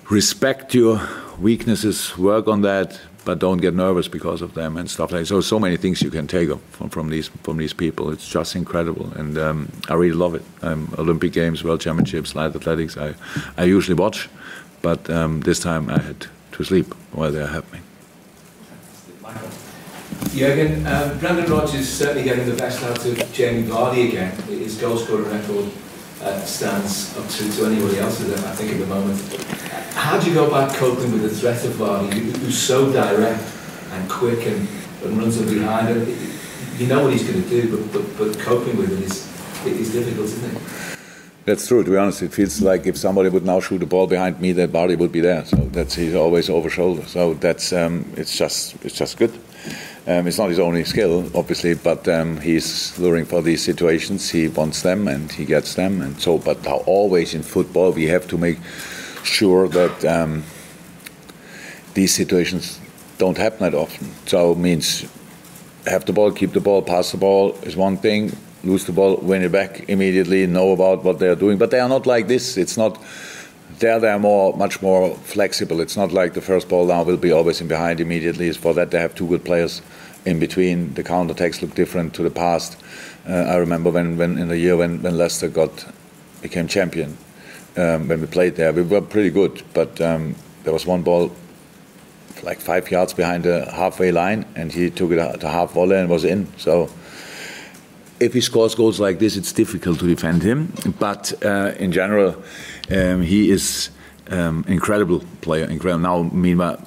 Respect 0.09 0.73
your 0.73 1.01
weaknesses. 1.39 2.17
Work 2.17 2.47
on 2.47 2.61
that 2.61 2.99
but 3.25 3.39
don't 3.39 3.57
get 3.57 3.75
nervous 3.75 4.07
because 4.07 4.41
of 4.41 4.53
them 4.53 4.77
and 4.77 4.89
stuff 4.89 5.11
like 5.11 5.21
that. 5.21 5.27
So 5.27 5.41
so 5.41 5.59
many 5.59 5.77
things 5.77 6.01
you 6.01 6.09
can 6.09 6.27
take 6.27 6.49
from, 6.71 6.89
from 6.89 7.09
these 7.09 7.27
from 7.43 7.57
these 7.57 7.73
people. 7.73 8.11
It's 8.11 8.27
just 8.27 8.55
incredible, 8.55 9.11
and 9.13 9.37
um, 9.37 9.71
I 9.87 9.93
really 9.93 10.15
love 10.15 10.35
it. 10.35 10.43
Um, 10.61 10.93
Olympic 10.97 11.33
Games, 11.33 11.63
World 11.63 11.81
Championships, 11.81 12.35
light 12.35 12.55
athletics. 12.55 12.97
I 12.97 13.13
I 13.57 13.65
usually 13.65 13.95
watch, 13.95 14.29
but 14.81 15.09
um, 15.09 15.41
this 15.41 15.59
time 15.59 15.89
I 15.89 15.99
had 16.01 16.27
to 16.53 16.63
sleep 16.63 16.93
while 17.11 17.31
they're 17.31 17.47
happening. 17.47 17.83
Jürgen, 20.31 20.85
um, 20.85 21.17
Brendan 21.17 21.51
Rodgers 21.51 21.89
certainly 21.89 22.23
getting 22.23 22.45
the 22.45 22.55
best 22.55 22.83
out 22.83 23.03
of 23.03 23.33
Jamie 23.33 23.67
Vardy 23.67 24.09
again. 24.09 24.31
His 24.43 24.77
goal 24.77 24.95
scoring 24.95 25.27
record 25.29 25.71
uh, 26.21 26.39
stands 26.41 27.17
up 27.17 27.27
to, 27.27 27.51
to 27.53 27.65
anybody 27.65 27.97
else's, 27.97 28.43
I 28.45 28.51
think, 28.51 28.73
at 28.73 28.79
the 28.79 28.85
moment. 28.85 29.19
How 29.95 30.19
do 30.19 30.27
you 30.27 30.35
go 30.35 30.47
about 30.47 30.75
coping 30.75 31.11
with 31.11 31.23
the 31.23 31.29
threat 31.29 31.65
of 31.65 31.73
Vardy, 31.73 32.13
who's 32.13 32.57
so 32.57 32.91
direct 32.93 33.43
and 33.91 34.07
quick 34.07 34.45
and, 34.45 34.67
and 35.03 35.17
runs 35.17 35.41
up 35.41 35.47
behind 35.49 35.87
him? 35.87 36.29
You 36.77 36.85
know 36.85 37.05
what 37.05 37.13
he's 37.13 37.27
going 37.27 37.41
to 37.41 37.49
do, 37.49 37.75
but, 37.75 37.91
but, 37.91 38.17
but 38.17 38.39
coping 38.39 38.77
with 38.77 38.91
it 38.91 38.99
is, 38.99 39.27
it 39.65 39.79
is 39.81 39.91
difficult, 39.91 40.27
isn't 40.27 40.55
it? 40.55 40.61
That's 41.45 41.67
true. 41.67 41.83
To 41.83 41.89
be 41.89 41.97
honest, 41.97 42.21
it 42.21 42.33
feels 42.33 42.61
like 42.61 42.85
if 42.85 42.97
somebody 42.97 43.29
would 43.29 43.45
now 43.45 43.59
shoot 43.59 43.79
the 43.79 43.87
ball 43.87 44.05
behind 44.05 44.39
me, 44.39 44.51
that 44.51 44.71
Vardy 44.71 44.95
would 44.95 45.11
be 45.11 45.21
there. 45.21 45.43
So 45.45 45.55
that's 45.57 45.95
he's 45.95 46.13
always 46.13 46.51
over 46.51 46.69
shoulder. 46.69 47.03
So 47.07 47.33
that's 47.33 47.73
um, 47.73 48.05
it's 48.15 48.37
just 48.37 48.75
it's 48.85 48.95
just 48.95 49.17
good. 49.17 49.33
Um, 50.07 50.27
it's 50.27 50.37
not 50.37 50.49
his 50.49 50.59
only 50.59 50.83
skill, 50.83 51.29
obviously, 51.35 51.75
but 51.75 52.07
um, 52.07 52.39
he's 52.41 52.97
luring 52.97 53.25
for 53.25 53.41
these 53.41 53.63
situations. 53.63 54.29
He 54.29 54.47
wants 54.47 54.81
them 54.81 55.07
and 55.07 55.31
he 55.31 55.45
gets 55.45 55.75
them, 55.75 56.01
and 56.01 56.19
so. 56.19 56.37
But 56.37 56.65
always 56.65 57.33
in 57.33 57.43
football, 57.43 57.91
we 57.91 58.05
have 58.07 58.27
to 58.27 58.37
make 58.37 58.57
sure 59.23 59.67
that 59.67 60.05
um, 60.05 60.43
these 61.93 62.13
situations 62.13 62.79
don't 63.17 63.37
happen 63.37 63.59
that 63.59 63.75
often. 63.75 64.09
So 64.25 64.55
means 64.55 65.05
have 65.85 66.05
the 66.05 66.13
ball, 66.13 66.31
keep 66.31 66.53
the 66.53 66.61
ball, 66.61 66.81
pass 66.81 67.11
the 67.11 67.17
ball 67.17 67.55
is 67.63 67.75
one 67.75 67.97
thing. 67.97 68.31
Lose 68.63 68.85
the 68.85 68.91
ball, 68.91 69.17
win 69.17 69.41
it 69.41 69.51
back 69.51 69.89
immediately. 69.89 70.45
Know 70.45 70.71
about 70.71 71.03
what 71.03 71.19
they 71.19 71.27
are 71.27 71.35
doing, 71.35 71.57
but 71.57 71.71
they 71.71 71.79
are 71.79 71.87
not 71.87 72.05
like 72.05 72.27
this. 72.27 72.57
It's 72.57 72.77
not 72.77 73.01
there 73.79 73.99
they 73.99 74.09
are 74.09 74.19
more, 74.19 74.55
much 74.55 74.81
more 74.81 75.15
flexible. 75.15 75.79
It's 75.79 75.97
not 75.97 76.11
like 76.11 76.33
the 76.33 76.41
first 76.41 76.69
ball 76.69 76.85
now 76.85 77.03
will 77.03 77.17
be 77.17 77.31
always 77.31 77.61
in 77.61 77.67
behind 77.67 77.99
immediately. 77.99 78.51
For 78.51 78.73
that 78.73 78.91
they 78.91 78.99
have 78.99 79.15
two 79.15 79.27
good 79.27 79.43
players 79.43 79.81
in 80.25 80.39
between. 80.39 80.93
The 80.93 81.03
counter 81.03 81.33
attacks 81.33 81.61
look 81.61 81.75
different 81.75 82.13
to 82.15 82.23
the 82.23 82.29
past. 82.29 82.77
Uh, 83.27 83.33
I 83.33 83.55
remember 83.55 83.89
when, 83.89 84.17
when 84.17 84.37
in 84.37 84.47
the 84.47 84.57
year 84.57 84.77
when, 84.77 85.01
when 85.01 85.17
Leicester 85.17 85.47
got 85.47 85.85
became 86.41 86.67
champion, 86.67 87.17
um, 87.77 88.07
when 88.07 88.21
we 88.21 88.27
played 88.27 88.55
there, 88.55 88.73
we 88.73 88.81
were 88.81 89.01
pretty 89.01 89.29
good, 89.29 89.61
but 89.73 89.99
um, 90.01 90.35
there 90.63 90.73
was 90.73 90.85
one 90.85 91.01
ball 91.01 91.31
like 92.43 92.59
five 92.59 92.89
yards 92.89 93.13
behind 93.13 93.43
the 93.43 93.69
halfway 93.71 94.11
line, 94.11 94.45
and 94.55 94.71
he 94.71 94.89
took 94.89 95.11
it 95.11 95.39
to 95.39 95.47
half 95.47 95.73
volley 95.73 95.97
and 95.97 96.09
was 96.09 96.23
in. 96.23 96.47
So 96.57 96.89
if 98.19 98.33
he 98.33 98.41
scores 98.41 98.75
goals 98.75 98.99
like 98.99 99.19
this, 99.19 99.37
it's 99.37 99.53
difficult 99.53 99.99
to 99.99 100.07
defend 100.07 100.43
him. 100.43 100.73
But 100.99 101.33
uh, 101.43 101.73
in 101.77 101.91
general, 101.91 102.41
um, 102.91 103.21
he 103.21 103.51
is 103.51 103.89
um, 104.29 104.65
incredible 104.67 105.23
player. 105.41 105.65
Incredible. 105.65 106.01
Now, 106.01 106.29
meanwhile, 106.33 106.77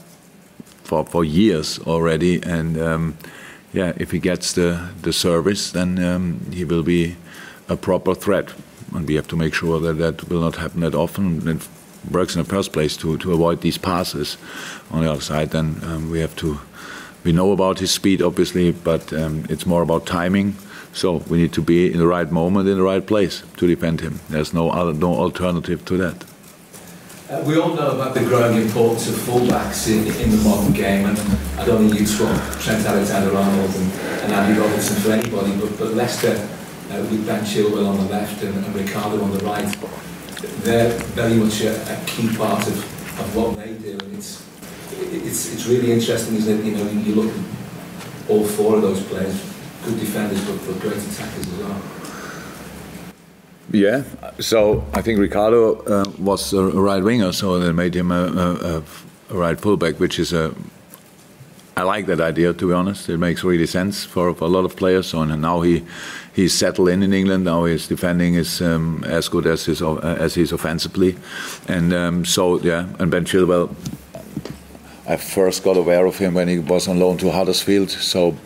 for 0.85 1.05
for 1.05 1.25
years 1.25 1.79
already, 1.81 2.43
and 2.43 2.79
um, 2.79 3.17
yeah, 3.73 3.93
if 3.97 4.11
he 4.11 4.19
gets 4.19 4.53
the 4.53 4.91
the 5.03 5.13
service, 5.13 5.73
then 5.73 5.99
um, 5.99 6.41
he 6.53 6.65
will 6.65 6.83
be 6.83 7.17
a 7.69 7.77
proper 7.77 8.15
threat. 8.15 8.53
And 8.95 9.09
we 9.09 9.15
have 9.15 9.29
to 9.29 9.37
make 9.37 9.55
sure 9.55 9.81
that 9.81 9.95
that 9.95 10.29
will 10.29 10.41
not 10.41 10.57
happen 10.57 10.81
that 10.81 10.95
often. 10.95 11.49
It 11.49 11.69
works 12.11 12.37
in 12.37 12.43
the 12.43 12.49
first 12.49 12.73
place 12.73 12.97
to 12.99 13.17
to 13.19 13.33
avoid 13.33 13.61
these 13.61 13.79
passes 13.79 14.37
on 14.91 15.03
the 15.03 15.11
other 15.11 15.23
side. 15.23 15.51
Then 15.51 15.81
um, 15.85 16.11
we 16.11 16.21
have 16.21 16.35
to. 16.37 16.59
We 17.25 17.33
know 17.33 17.53
about 17.53 17.79
his 17.79 17.93
speed, 17.93 18.21
obviously, 18.21 18.73
but 18.73 19.13
um, 19.13 19.45
it's 19.49 19.65
more 19.65 19.83
about 19.83 20.07
timing 20.07 20.57
so 20.93 21.17
we 21.29 21.39
need 21.39 21.53
to 21.55 21.63
be 21.63 21.91
in 21.93 21.99
the 21.99 22.07
right 22.07 22.31
moment, 22.31 22.69
in 22.69 22.77
the 22.77 22.83
right 22.83 23.07
place 23.07 23.43
to 23.57 23.67
defend 23.67 24.01
him. 24.01 24.21
There's 24.29 24.53
no 24.53 24.71
other, 24.71 24.93
no 24.93 25.15
alternative 25.15 25.85
to 25.87 25.97
that. 25.99 26.25
Uh, 27.31 27.43
we 27.47 27.57
all 27.59 27.75
know 27.75 27.93
about 27.93 28.13
the 28.13 28.21
growing 28.21 28.61
importance 28.61 29.09
of 29.09 29.15
fullbacks 29.15 29.89
in, 29.89 30.07
in 30.23 30.31
the 30.31 30.37
modern 30.45 30.73
game, 30.73 31.07
and 31.07 31.19
I 31.59 31.65
don't 31.65 31.89
think 31.89 31.99
you 31.99 32.07
swap 32.07 32.37
Trent 32.61 32.85
Alexander-Arnold 32.85 33.75
and, 33.75 33.93
and 34.23 34.33
Andy 34.33 34.61
Robertson 34.61 34.97
for 34.97 35.13
anybody, 35.13 35.57
but, 35.57 35.79
but 35.79 35.95
Leicester 35.95 36.37
uh, 36.91 36.99
with 37.11 37.27
Ben 37.27 37.43
Chilwell 37.43 37.89
on 37.89 37.97
the 37.97 38.13
left 38.13 38.43
and, 38.43 38.55
and 38.55 38.75
Ricardo 38.75 39.23
on 39.23 39.31
the 39.31 39.43
right, 39.45 39.75
they're 40.63 40.91
very 41.15 41.35
much 41.35 41.63
a, 41.63 41.73
a 41.91 42.05
key 42.05 42.37
part 42.37 42.67
of, 42.67 42.77
of 43.19 43.37
what 43.37 43.57
they 43.57 43.73
do, 43.75 43.93
and 43.93 44.15
it's 44.15 44.47
it's 45.01 45.53
it's 45.55 45.67
really 45.67 45.91
interesting, 45.91 46.35
isn't 46.37 46.61
it? 46.61 46.65
You 46.65 46.77
know, 46.77 46.91
you 46.91 47.15
look 47.15 47.33
at 47.35 48.31
all 48.31 48.45
four 48.45 48.77
of 48.77 48.83
those 48.83 49.03
players 49.05 49.52
good 49.85 49.99
defenders, 49.99 50.45
but, 50.45 50.81
great 50.81 50.97
attackers 50.97 51.47
as 51.47 51.59
well. 51.59 51.83
Yeah, 53.71 54.05
so 54.39 54.85
I 54.93 55.01
think 55.01 55.19
Ricardo 55.19 55.81
uh, 55.83 56.05
was 56.19 56.53
a 56.53 56.63
right 56.63 57.03
winger, 57.03 57.33
so 57.33 57.59
they 57.59 57.73
made 57.73 57.97
him 57.97 58.13
a, 58.13 58.25
a, 58.25 58.83
a, 59.31 59.35
right 59.35 59.59
fullback, 59.59 59.99
which 59.99 60.19
is 60.19 60.33
a. 60.33 60.55
I 61.75 61.85
like 61.85 62.05
that 62.07 62.21
idea, 62.21 62.53
to 62.53 62.69
be 62.69 62.75
honest. 62.75 63.09
It 63.09 63.17
makes 63.17 63.43
really 63.43 63.67
sense 63.67 64.05
for, 64.05 64.35
for 64.35 64.45
a 64.45 64.49
lot 64.49 64.67
of 64.67 64.77
players. 64.77 65.07
So 65.07 65.23
and 65.23 65.41
now 65.41 65.63
he 65.63 65.83
he's 66.35 66.53
settled 66.53 66.91
in 66.91 67.03
in 67.03 67.15
England. 67.15 67.45
Now 67.45 67.65
his 67.65 67.89
defending 67.89 68.35
is 68.35 68.61
um, 68.61 69.05
as 69.07 69.29
good 69.29 69.47
as 69.47 69.65
his 69.65 69.81
uh, 69.81 69.97
as 70.21 70.35
he's 70.35 70.53
offensively, 70.53 71.17
and 71.67 71.95
um, 71.95 72.25
so 72.27 72.61
yeah. 72.61 72.89
And 72.99 73.11
Ben 73.11 73.25
Chilwell, 73.25 73.75
I 75.09 75.17
first 75.17 75.65
got 75.65 75.79
aware 75.79 76.05
of 76.05 76.19
him 76.19 76.35
when 76.35 76.49
he 76.49 76.59
was 76.59 76.89
on 76.89 76.99
loan 76.99 77.17
to 77.19 77.31
Huddersfield. 77.31 77.91
So 77.91 78.37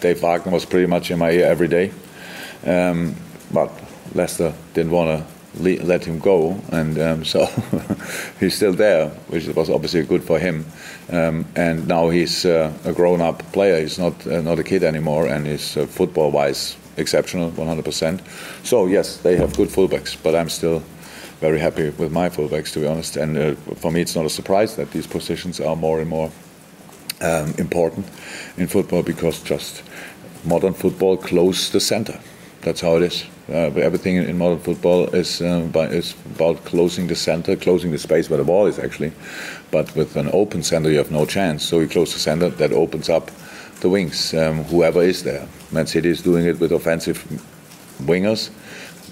Dave 0.00 0.20
Wagner 0.20 0.52
was 0.52 0.64
pretty 0.64 0.86
much 0.86 1.10
in 1.10 1.18
my 1.18 1.30
ear 1.30 1.46
every 1.46 1.68
day. 1.68 1.92
Um, 2.64 3.14
but 3.52 3.70
Leicester 4.14 4.52
didn't 4.74 4.92
want 4.92 5.20
to 5.20 5.62
le- 5.62 5.82
let 5.84 6.04
him 6.04 6.18
go, 6.18 6.60
and 6.70 6.98
um, 6.98 7.24
so 7.32 7.46
he's 8.40 8.54
still 8.54 8.72
there, 8.72 9.08
which 9.28 9.46
was 9.48 9.70
obviously 9.70 10.02
good 10.02 10.22
for 10.22 10.38
him. 10.38 10.66
Um, 11.10 11.46
and 11.54 11.86
now 11.86 12.08
he's 12.08 12.44
uh, 12.44 12.72
a 12.84 12.92
grown-up 12.92 13.42
player. 13.52 13.80
He's 13.80 13.98
not 13.98 14.26
uh, 14.26 14.40
not 14.40 14.58
a 14.58 14.64
kid 14.64 14.82
anymore, 14.82 15.26
and 15.26 15.46
he's 15.46 15.76
uh, 15.76 15.86
football-wise 15.86 16.76
exceptional, 16.96 17.50
100%. 17.52 18.20
So 18.64 18.86
yes, 18.86 19.18
they 19.18 19.36
have 19.36 19.54
good 19.56 19.68
fullbacks, 19.68 20.16
but 20.22 20.34
I'm 20.34 20.48
still 20.48 20.82
very 21.40 21.58
happy 21.58 21.90
with 21.90 22.10
my 22.10 22.30
fullbacks, 22.30 22.72
to 22.72 22.80
be 22.80 22.86
honest. 22.86 23.16
And 23.16 23.36
uh, 23.36 23.54
for 23.76 23.90
me, 23.90 24.00
it's 24.00 24.16
not 24.16 24.24
a 24.24 24.30
surprise 24.30 24.76
that 24.76 24.90
these 24.92 25.06
positions 25.06 25.60
are 25.60 25.76
more 25.76 26.00
and 26.00 26.08
more 26.08 26.30
um, 27.20 27.54
important 27.58 28.06
in 28.56 28.66
football 28.66 29.02
because 29.02 29.42
just 29.42 29.82
modern 30.44 30.74
football 30.74 31.16
closes 31.16 31.70
the 31.70 31.80
center. 31.80 32.18
That's 32.62 32.80
how 32.80 32.96
it 32.96 33.02
is. 33.02 33.24
Uh, 33.48 33.70
everything 33.78 34.16
in 34.16 34.38
modern 34.38 34.58
football 34.58 35.06
is, 35.14 35.40
uh, 35.40 35.60
by, 35.72 35.86
is 35.86 36.14
about 36.34 36.64
closing 36.64 37.06
the 37.06 37.14
center, 37.14 37.54
closing 37.54 37.92
the 37.92 37.98
space 37.98 38.28
where 38.28 38.38
the 38.38 38.44
ball 38.44 38.66
is 38.66 38.78
actually. 38.78 39.12
But 39.70 39.94
with 39.94 40.16
an 40.16 40.30
open 40.32 40.62
center, 40.62 40.90
you 40.90 40.98
have 40.98 41.12
no 41.12 41.26
chance. 41.26 41.64
So 41.64 41.78
you 41.80 41.88
close 41.88 42.12
the 42.12 42.18
center, 42.18 42.48
that 42.48 42.72
opens 42.72 43.08
up 43.08 43.30
the 43.80 43.88
wings, 43.88 44.34
um, 44.34 44.64
whoever 44.64 45.02
is 45.02 45.22
there. 45.22 45.46
Man 45.70 45.86
City 45.86 46.08
is 46.08 46.22
doing 46.22 46.46
it 46.46 46.58
with 46.58 46.72
offensive 46.72 47.24
wingers, 48.02 48.50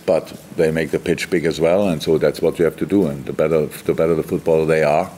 but 0.06 0.36
they 0.56 0.70
make 0.70 0.90
the 0.90 0.98
pitch 0.98 1.30
big 1.30 1.44
as 1.44 1.60
well, 1.60 1.88
and 1.88 2.02
so 2.02 2.18
that's 2.18 2.40
what 2.40 2.58
you 2.58 2.64
have 2.64 2.76
to 2.78 2.86
do. 2.86 3.06
And 3.06 3.24
the 3.26 3.32
better, 3.32 3.66
the 3.66 3.94
better 3.94 4.14
the 4.14 4.22
footballer 4.22 4.66
they 4.66 4.82
are, 4.82 5.10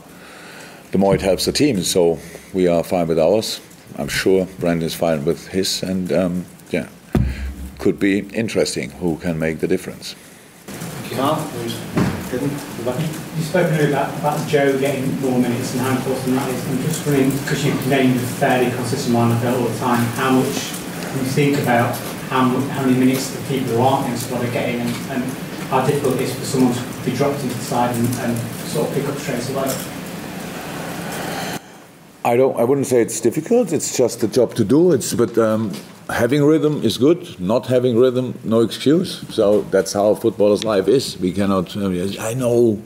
the 0.97 1.01
more 1.01 1.15
it 1.15 1.21
helps 1.21 1.45
the 1.45 1.53
team. 1.53 1.83
So 1.83 2.19
we 2.55 2.67
are 2.69 2.83
fine 2.83 3.07
with 3.07 3.19
ours. 3.19 3.61
I'm 3.99 4.09
sure 4.09 4.47
Brendan 4.59 4.87
is 4.87 4.95
fine 4.95 5.27
with 5.27 5.49
his, 5.49 5.83
and 5.83 6.11
um, 6.11 6.47
yeah, 6.71 6.89
could 7.79 7.99
be 7.99 8.21
interesting 8.33 8.93
who 8.93 9.19
can 9.19 9.39
make 9.39 9.61
the 9.61 9.69
difference. 9.69 10.17
Mark, 11.15 11.39
you 11.53 11.69
spoke 13.45 13.69
spoken 13.69 13.91
about, 13.91 14.09
about 14.19 14.49
Joe 14.49 14.79
getting 14.81 15.21
more 15.21 15.39
minutes 15.39 15.75
and 15.75 15.83
how 15.83 15.97
important 15.97 16.35
that 16.35 16.49
is. 16.49 16.67
I'm 16.67 16.83
just 16.83 17.07
wondering, 17.07 17.31
because 17.31 17.65
you've 17.65 17.89
named 17.89 18.17
a 18.17 18.27
fairly 18.41 18.71
consistent 18.75 19.15
lineup 19.17 19.45
all 19.53 19.69
the 19.69 19.79
time, 19.79 20.03
how 20.17 20.31
much 20.31 20.47
you 20.47 21.29
think 21.37 21.59
about 21.59 21.95
how, 22.33 22.49
how 22.49 22.87
many 22.87 22.99
minutes 22.99 23.37
the 23.37 23.43
people 23.49 23.77
who 23.77 23.83
aren't 23.83 24.07
in 24.07 24.13
the 24.13 24.19
squad 24.19 24.43
are 24.43 24.51
getting 24.51 24.81
and, 24.81 24.91
and 25.13 25.25
how 25.69 25.85
difficult 25.85 26.15
it 26.17 26.23
is 26.23 26.35
for 26.35 26.45
someone 26.47 26.73
to 26.73 26.83
be 27.05 27.15
dropped 27.15 27.43
into 27.43 27.55
the 27.55 27.65
side 27.65 27.95
and, 27.95 28.09
and 28.21 28.39
sort 28.73 28.89
of 28.89 28.95
pick 28.95 29.05
up 29.05 29.19
straight 29.19 29.47
away? 29.51 29.96
I 32.27 32.37
don't. 32.37 32.59
I 32.59 32.65
wouldn't 32.65 32.89
say 32.89 33.01
it's 33.01 33.21
difficult. 33.21 33.73
It's 33.73 33.97
just 33.97 34.21
a 34.25 34.27
job 34.27 34.57
to 34.57 34.65
do. 34.65 34.91
It's 34.91 35.15
but 35.15 35.39
um, 35.39 35.71
having 36.11 36.43
rhythm 36.43 36.83
is 36.83 36.99
good. 36.99 37.39
Not 37.39 37.67
having 37.67 37.97
rhythm, 37.97 38.35
no 38.43 38.63
excuse. 38.63 39.25
So 39.33 39.63
that's 39.71 39.93
how 39.93 40.17
footballer's 40.17 40.65
life 40.65 40.89
is. 40.89 41.17
We 41.19 41.31
cannot. 41.33 41.77
Uh, 41.77 41.91
I 42.19 42.35
know 42.35 42.83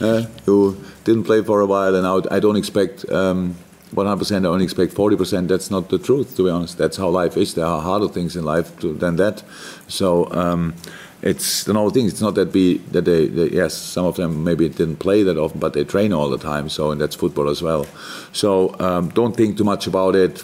uh, 0.00 0.22
you 0.46 0.82
didn't 1.04 1.24
play 1.24 1.42
for 1.42 1.60
a 1.60 1.66
while, 1.66 1.94
and 1.94 2.06
I 2.32 2.40
don't 2.40 2.56
expect 2.56 3.04
um, 3.12 3.54
100%, 3.94 4.44
I 4.44 4.48
only 4.48 4.64
expect 4.64 4.94
40%. 4.94 5.48
That's 5.48 5.70
not 5.70 5.88
the 5.88 5.98
truth, 5.98 6.36
to 6.36 6.44
be 6.44 6.50
honest. 6.50 6.78
That's 6.78 6.96
how 6.96 7.08
life 7.08 7.36
is. 7.36 7.54
There 7.54 7.66
are 7.66 7.82
harder 7.82 8.08
things 8.08 8.36
in 8.36 8.44
life 8.44 8.78
to, 8.80 8.94
than 8.94 9.16
that. 9.16 9.42
So 9.88 10.30
um, 10.32 10.74
it's 11.22 11.64
the 11.64 11.72
normal 11.72 11.90
thing. 11.90 12.06
It's 12.06 12.20
not 12.20 12.34
that 12.36 12.52
we 12.52 12.78
that 12.92 13.04
they, 13.04 13.26
they, 13.26 13.50
yes, 13.50 13.74
some 13.74 14.06
of 14.06 14.16
them 14.16 14.44
maybe 14.44 14.68
didn't 14.68 14.96
play 14.96 15.22
that 15.22 15.36
often, 15.36 15.60
but 15.60 15.72
they 15.72 15.84
train 15.84 16.12
all 16.12 16.30
the 16.30 16.38
time. 16.38 16.68
So 16.68 16.90
and 16.90 17.00
that's 17.00 17.16
football 17.16 17.48
as 17.48 17.62
well. 17.62 17.86
So 18.32 18.74
um, 18.80 19.10
don't 19.10 19.36
think 19.36 19.58
too 19.58 19.64
much 19.64 19.86
about 19.86 20.16
it. 20.16 20.42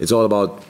It's 0.00 0.12
all 0.12 0.24
about 0.24 0.62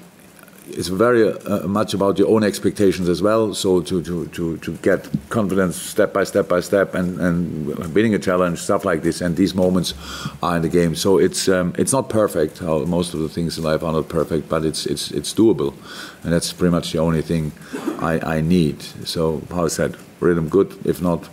it's 0.70 0.88
very 0.88 1.32
uh, 1.32 1.66
much 1.66 1.94
about 1.94 2.18
your 2.18 2.28
own 2.28 2.44
expectations 2.44 3.08
as 3.08 3.22
well. 3.22 3.54
So 3.54 3.80
to, 3.80 4.02
to, 4.02 4.26
to, 4.28 4.58
to 4.58 4.76
get 4.78 5.08
confidence 5.28 5.76
step 5.76 6.12
by 6.12 6.24
step 6.24 6.48
by 6.48 6.60
step 6.60 6.94
and, 6.94 7.20
and 7.20 7.66
winning 7.94 8.14
a 8.14 8.18
challenge, 8.18 8.58
stuff 8.58 8.84
like 8.84 9.02
this, 9.02 9.20
and 9.20 9.36
these 9.36 9.54
moments 9.54 9.94
are 10.42 10.56
in 10.56 10.62
the 10.62 10.68
game. 10.68 10.94
So 10.94 11.18
it's 11.18 11.48
um, 11.48 11.74
it's 11.78 11.92
not 11.92 12.08
perfect. 12.08 12.58
How 12.58 12.78
most 12.84 13.14
of 13.14 13.20
the 13.20 13.28
things 13.28 13.58
in 13.58 13.64
life 13.64 13.82
are 13.82 13.92
not 13.92 14.08
perfect, 14.08 14.48
but 14.48 14.64
it's 14.64 14.86
it's 14.86 15.10
it's 15.10 15.34
doable, 15.34 15.74
and 16.22 16.32
that's 16.32 16.52
pretty 16.52 16.72
much 16.72 16.92
the 16.92 16.98
only 16.98 17.22
thing 17.22 17.52
I, 18.00 18.36
I 18.36 18.40
need. 18.40 18.82
So 19.04 19.40
Paul 19.48 19.68
said, 19.68 19.96
rhythm 20.20 20.48
good. 20.48 20.76
If 20.84 21.00
not, 21.00 21.28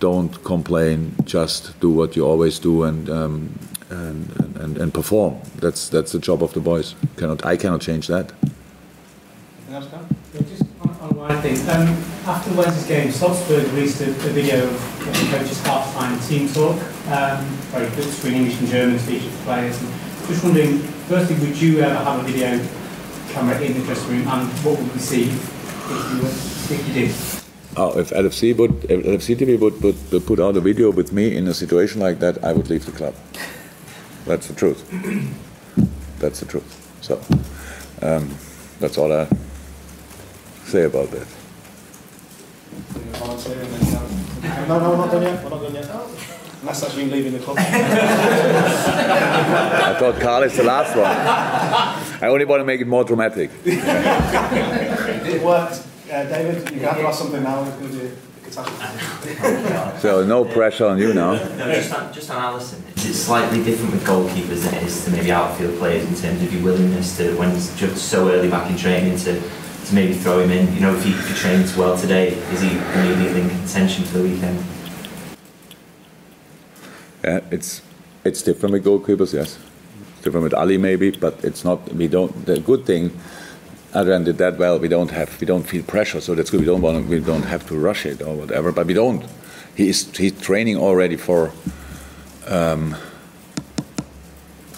don't 0.00 0.42
complain. 0.44 1.14
Just 1.24 1.78
do 1.80 1.90
what 1.90 2.16
you 2.16 2.26
always 2.26 2.58
do 2.58 2.84
and. 2.84 3.08
Um, 3.08 3.58
and, 3.90 4.56
and, 4.56 4.76
and 4.76 4.92
perform. 4.92 5.38
That's 5.60 5.88
that's 5.88 6.12
the 6.12 6.18
job 6.18 6.42
of 6.42 6.52
the 6.52 6.60
boys. 6.60 6.94
Cannot 7.16 7.46
I 7.46 7.56
cannot 7.56 7.80
change 7.80 8.06
that. 8.08 8.32
Yeah, 9.68 9.80
just 9.80 10.64
on, 10.80 10.88
on 11.02 11.16
one 11.16 11.42
thing. 11.42 11.60
Um, 11.68 11.88
after 12.24 12.54
Wednesday's 12.54 12.86
game, 12.86 13.10
Salzburg 13.12 13.66
released 13.74 14.00
a, 14.00 14.08
a 14.08 14.32
video 14.32 14.64
of 14.64 14.98
the 15.04 15.36
coach's 15.36 15.60
half-time 15.60 16.18
team 16.20 16.48
talk. 16.48 16.80
Um, 17.12 17.44
very 17.68 17.90
good 17.94 18.10
screen 18.10 18.34
English 18.34 18.58
and 18.60 18.68
German 18.68 18.98
speech 18.98 19.24
of 19.24 19.32
the 19.32 19.44
players. 19.44 19.78
And 19.82 19.92
just 20.26 20.42
wondering, 20.42 20.78
firstly, 21.08 21.36
would 21.36 21.60
you 21.60 21.80
ever 21.80 22.02
have 22.02 22.20
a 22.20 22.22
video 22.22 22.66
camera 23.28 23.60
in 23.60 23.74
the 23.74 23.84
dressing 23.84 24.08
room, 24.08 24.28
and 24.28 24.48
what 24.64 24.78
would 24.78 24.90
we 24.90 24.98
see 24.98 25.24
if 25.28 26.12
you, 26.12 26.22
were, 26.22 26.28
if 26.74 26.88
you 26.88 26.94
did? 26.94 27.14
Oh, 27.76 27.98
if 27.98 28.08
LFC 28.08 28.56
would, 28.56 28.90
if 28.90 29.04
LFC 29.04 29.36
TV 29.36 29.60
would, 29.60 29.82
would, 29.82 30.12
would 30.12 30.26
put 30.26 30.40
out 30.40 30.56
a 30.56 30.60
video 30.62 30.90
with 30.90 31.12
me 31.12 31.36
in 31.36 31.46
a 31.46 31.52
situation 31.52 32.00
like 32.00 32.20
that, 32.20 32.42
I 32.42 32.54
would 32.54 32.70
leave 32.70 32.86
the 32.86 32.92
club. 32.92 33.14
That's 34.24 34.46
the 34.46 34.54
truth. 34.54 34.80
That's 36.20 36.40
the 36.40 36.46
truth. 36.46 36.74
So 37.02 37.20
um, 38.02 38.34
that's 38.80 38.98
all 38.98 39.12
I 39.12 39.28
say 40.68 40.84
about 40.84 41.10
that. 41.10 41.26
No, 44.68 44.78
no, 44.78 44.90
we're 44.90 44.96
not 44.98 45.10
done 45.10 45.22
yet. 45.22 45.42
We're 45.42 45.50
not 45.50 45.62
done 45.62 45.74
yet. 45.74 45.90
Unless 46.60 46.80
that's 46.82 46.96
you 46.96 47.04
leaving 47.06 47.32
the 47.32 47.38
club. 47.38 47.56
I 47.58 47.62
thought 49.98 50.20
Carl 50.20 50.42
is 50.42 50.56
the 50.56 50.64
last 50.64 50.94
one. 50.94 51.06
I 52.22 52.28
only 52.28 52.44
want 52.44 52.60
to 52.60 52.64
make 52.64 52.80
it 52.82 52.86
more 52.86 53.04
dramatic. 53.04 53.50
it 53.64 55.42
worked. 55.42 55.86
Uh, 56.12 56.24
David, 56.24 56.70
you 56.72 56.80
have 56.80 56.96
to 56.96 57.06
ask 57.06 57.18
something 57.18 57.42
now. 57.42 57.64
So 60.00 60.24
no 60.24 60.44
pressure 60.44 60.86
on 60.86 60.98
you 60.98 61.14
now. 61.14 61.32
No, 61.34 61.72
just 61.72 61.92
on, 61.94 62.12
just 62.12 62.30
on 62.30 62.36
Alisson. 62.42 62.82
Is 62.96 63.04
it 63.06 63.14
slightly 63.14 63.62
different 63.62 63.92
with 63.92 64.04
goalkeepers 64.04 64.64
than 64.64 64.74
it 64.74 64.82
is 64.84 65.04
to 65.04 65.10
maybe 65.12 65.30
outfield 65.30 65.78
players 65.78 66.04
in 66.06 66.14
terms 66.14 66.42
of 66.42 66.52
your 66.52 66.62
willingness 66.62 67.16
to, 67.18 67.36
when 67.36 67.50
he's 67.52 67.74
just 67.76 68.08
so 68.08 68.30
early 68.30 68.48
back 68.50 68.70
in 68.70 68.76
training, 68.76 69.16
to, 69.18 69.40
to 69.88 69.94
maybe 69.94 70.14
throw 70.14 70.38
him 70.40 70.50
in? 70.50 70.72
You 70.74 70.80
know, 70.80 70.94
if 70.94 71.04
he, 71.04 71.10
if 71.10 71.28
he 71.28 71.34
trains 71.34 71.76
well 71.76 71.96
today, 71.96 72.28
is 72.28 72.60
he 72.60 72.70
immediately 72.94 73.42
in 73.42 73.48
contention 73.48 74.04
for 74.04 74.18
the 74.18 74.24
weekend? 74.24 74.62
Yeah, 77.24 77.40
it's 77.50 77.82
it's 78.24 78.42
different 78.42 78.72
with 78.72 78.84
goalkeepers, 78.84 79.32
yes. 79.32 79.58
Different 80.22 80.44
with 80.44 80.54
Ali 80.54 80.78
maybe, 80.78 81.10
but 81.10 81.42
it's 81.44 81.64
not. 81.64 81.92
We 81.94 82.08
don't. 82.08 82.46
The 82.46 82.60
good 82.60 82.84
thing, 82.84 83.10
Adrian 83.94 84.24
did 84.24 84.38
that 84.38 84.58
well. 84.58 84.78
We 84.78 84.88
don't 84.88 85.10
have. 85.10 85.40
We 85.40 85.46
don't 85.46 85.64
feel 85.64 85.82
pressure, 85.82 86.20
so 86.20 86.34
that's 86.34 86.50
good. 86.50 86.60
We 86.60 86.66
don't 86.66 86.82
want. 86.82 87.06
We 87.08 87.20
don't 87.20 87.44
have 87.44 87.66
to 87.68 87.76
rush 87.76 88.06
it 88.06 88.22
or 88.22 88.34
whatever. 88.34 88.72
But 88.72 88.86
we 88.86 88.94
don't. 88.94 89.24
He 89.74 89.88
is. 89.88 90.10
He's 90.16 90.40
training 90.40 90.76
already 90.76 91.16
for. 91.16 91.52
Um, 92.46 92.96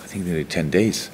I 0.02 0.06
think 0.06 0.24
nearly 0.24 0.44
ten 0.44 0.70
days. 0.70 1.10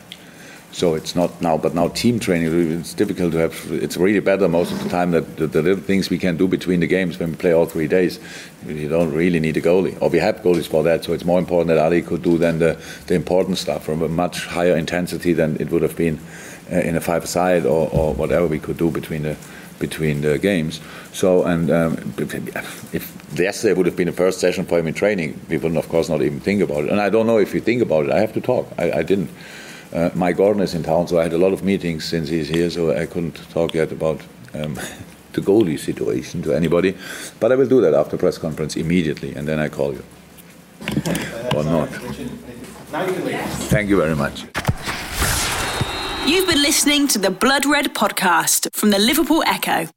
So 0.77 0.95
it's 0.95 1.17
not 1.17 1.41
now, 1.41 1.57
but 1.57 1.75
now 1.75 1.89
team 1.89 2.21
training. 2.21 2.81
It's 2.81 2.93
difficult 2.93 3.33
to 3.33 3.39
have. 3.39 3.73
It's 3.73 3.97
really 3.97 4.21
better 4.21 4.47
most 4.47 4.73
of 4.73 4.83
the 4.83 4.91
time 4.91 5.13
that 5.13 5.39
the, 5.39 5.47
the 5.47 5.63
little 5.63 5.83
things 5.83 6.11
we 6.11 6.19
can 6.19 6.37
do 6.37 6.47
between 6.47 6.81
the 6.81 6.87
games 6.87 7.19
when 7.19 7.31
we 7.31 7.37
play 7.37 7.53
all 7.55 7.65
three 7.65 7.89
days. 7.89 8.21
You 8.67 8.87
don't 8.87 9.11
really 9.11 9.41
need 9.41 9.57
a 9.57 9.63
goalie, 9.63 9.97
or 10.03 10.11
we 10.11 10.19
have 10.19 10.43
goalies 10.43 10.69
for 10.69 10.83
that. 10.83 11.03
So 11.03 11.15
it's 11.15 11.25
more 11.25 11.39
important 11.39 11.69
that 11.69 11.79
Ali 11.79 12.03
could 12.03 12.23
do 12.23 12.37
than 12.37 12.59
the 12.59 12.77
the 13.07 13.15
important 13.15 13.57
stuff 13.57 13.85
from 13.85 14.03
a 14.03 14.09
much 14.09 14.45
higher 14.45 14.77
intensity 14.77 15.33
than 15.33 15.57
it 15.59 15.71
would 15.71 15.81
have 15.81 15.97
been 15.97 16.19
uh, 16.71 16.77
in 16.81 16.95
a 16.95 17.01
five-side 17.01 17.65
or, 17.65 17.89
or 17.91 18.13
whatever 18.13 18.47
we 18.47 18.59
could 18.59 18.77
do 18.77 18.91
between 18.91 19.23
the 19.23 19.35
between 19.79 20.21
the 20.21 20.37
games. 20.37 20.83
So 21.13 21.45
and 21.45 21.71
um, 21.71 21.97
if 22.93 23.17
yesterday 23.35 23.73
would 23.73 23.87
have 23.87 23.97
been 23.97 24.09
the 24.09 24.13
first 24.25 24.41
session 24.41 24.67
for 24.67 24.79
him 24.79 24.89
in 24.89 24.93
training, 24.93 25.41
we 25.49 25.57
wouldn't 25.57 25.79
of 25.79 25.89
course 25.89 26.11
not 26.11 26.21
even 26.21 26.41
think 26.41 26.61
about 26.61 26.85
it. 26.85 26.91
And 26.91 27.01
I 27.01 27.09
don't 27.09 27.27
know 27.27 27.39
if 27.39 27.55
you 27.55 27.63
think 27.63 27.81
about 27.81 28.05
it. 28.05 28.13
I 28.13 28.21
have 28.21 28.35
to 28.35 28.43
talk. 28.43 28.71
I, 28.77 29.01
I 29.01 29.03
didn't. 29.03 29.31
Uh, 29.93 30.11
Mike 30.15 30.37
Gordon 30.37 30.63
is 30.63 30.75
in 30.75 30.83
town, 30.83 31.07
so 31.09 31.19
I 31.19 31.23
had 31.23 31.33
a 31.33 31.39
lot 31.39 31.53
of 31.53 31.63
meetings 31.63 32.05
since 32.05 32.29
he's 32.29 32.49
here, 32.49 32.71
so 32.71 32.91
I 32.91 33.07
couldn't 33.07 33.37
talk 33.51 33.75
yet 33.75 33.93
about 33.93 34.21
um, 34.55 34.75
the 35.33 35.41
goalie 35.41 35.79
situation 35.79 36.43
to 36.43 36.53
anybody. 36.55 36.97
But 37.41 37.53
I 37.53 37.57
will 37.57 37.69
do 37.69 37.81
that 37.81 37.95
after 37.95 38.17
press 38.17 38.39
conference 38.39 38.77
immediately, 38.77 39.35
and 39.35 39.47
then 39.47 39.59
I 39.59 39.69
call 39.69 39.93
you. 39.93 40.05
or 41.55 41.65
not. 41.65 41.89
Thank 43.71 43.89
you 43.89 43.97
very 43.97 44.15
much. 44.15 44.45
You've 46.27 46.49
been 46.49 46.63
listening 46.63 47.07
to 47.09 47.19
the 47.19 47.31
Blood 47.31 47.65
Red 47.67 47.95
podcast 47.95 48.69
from 48.73 48.91
the 48.91 48.99
Liverpool 48.99 49.43
Echo. 49.47 49.89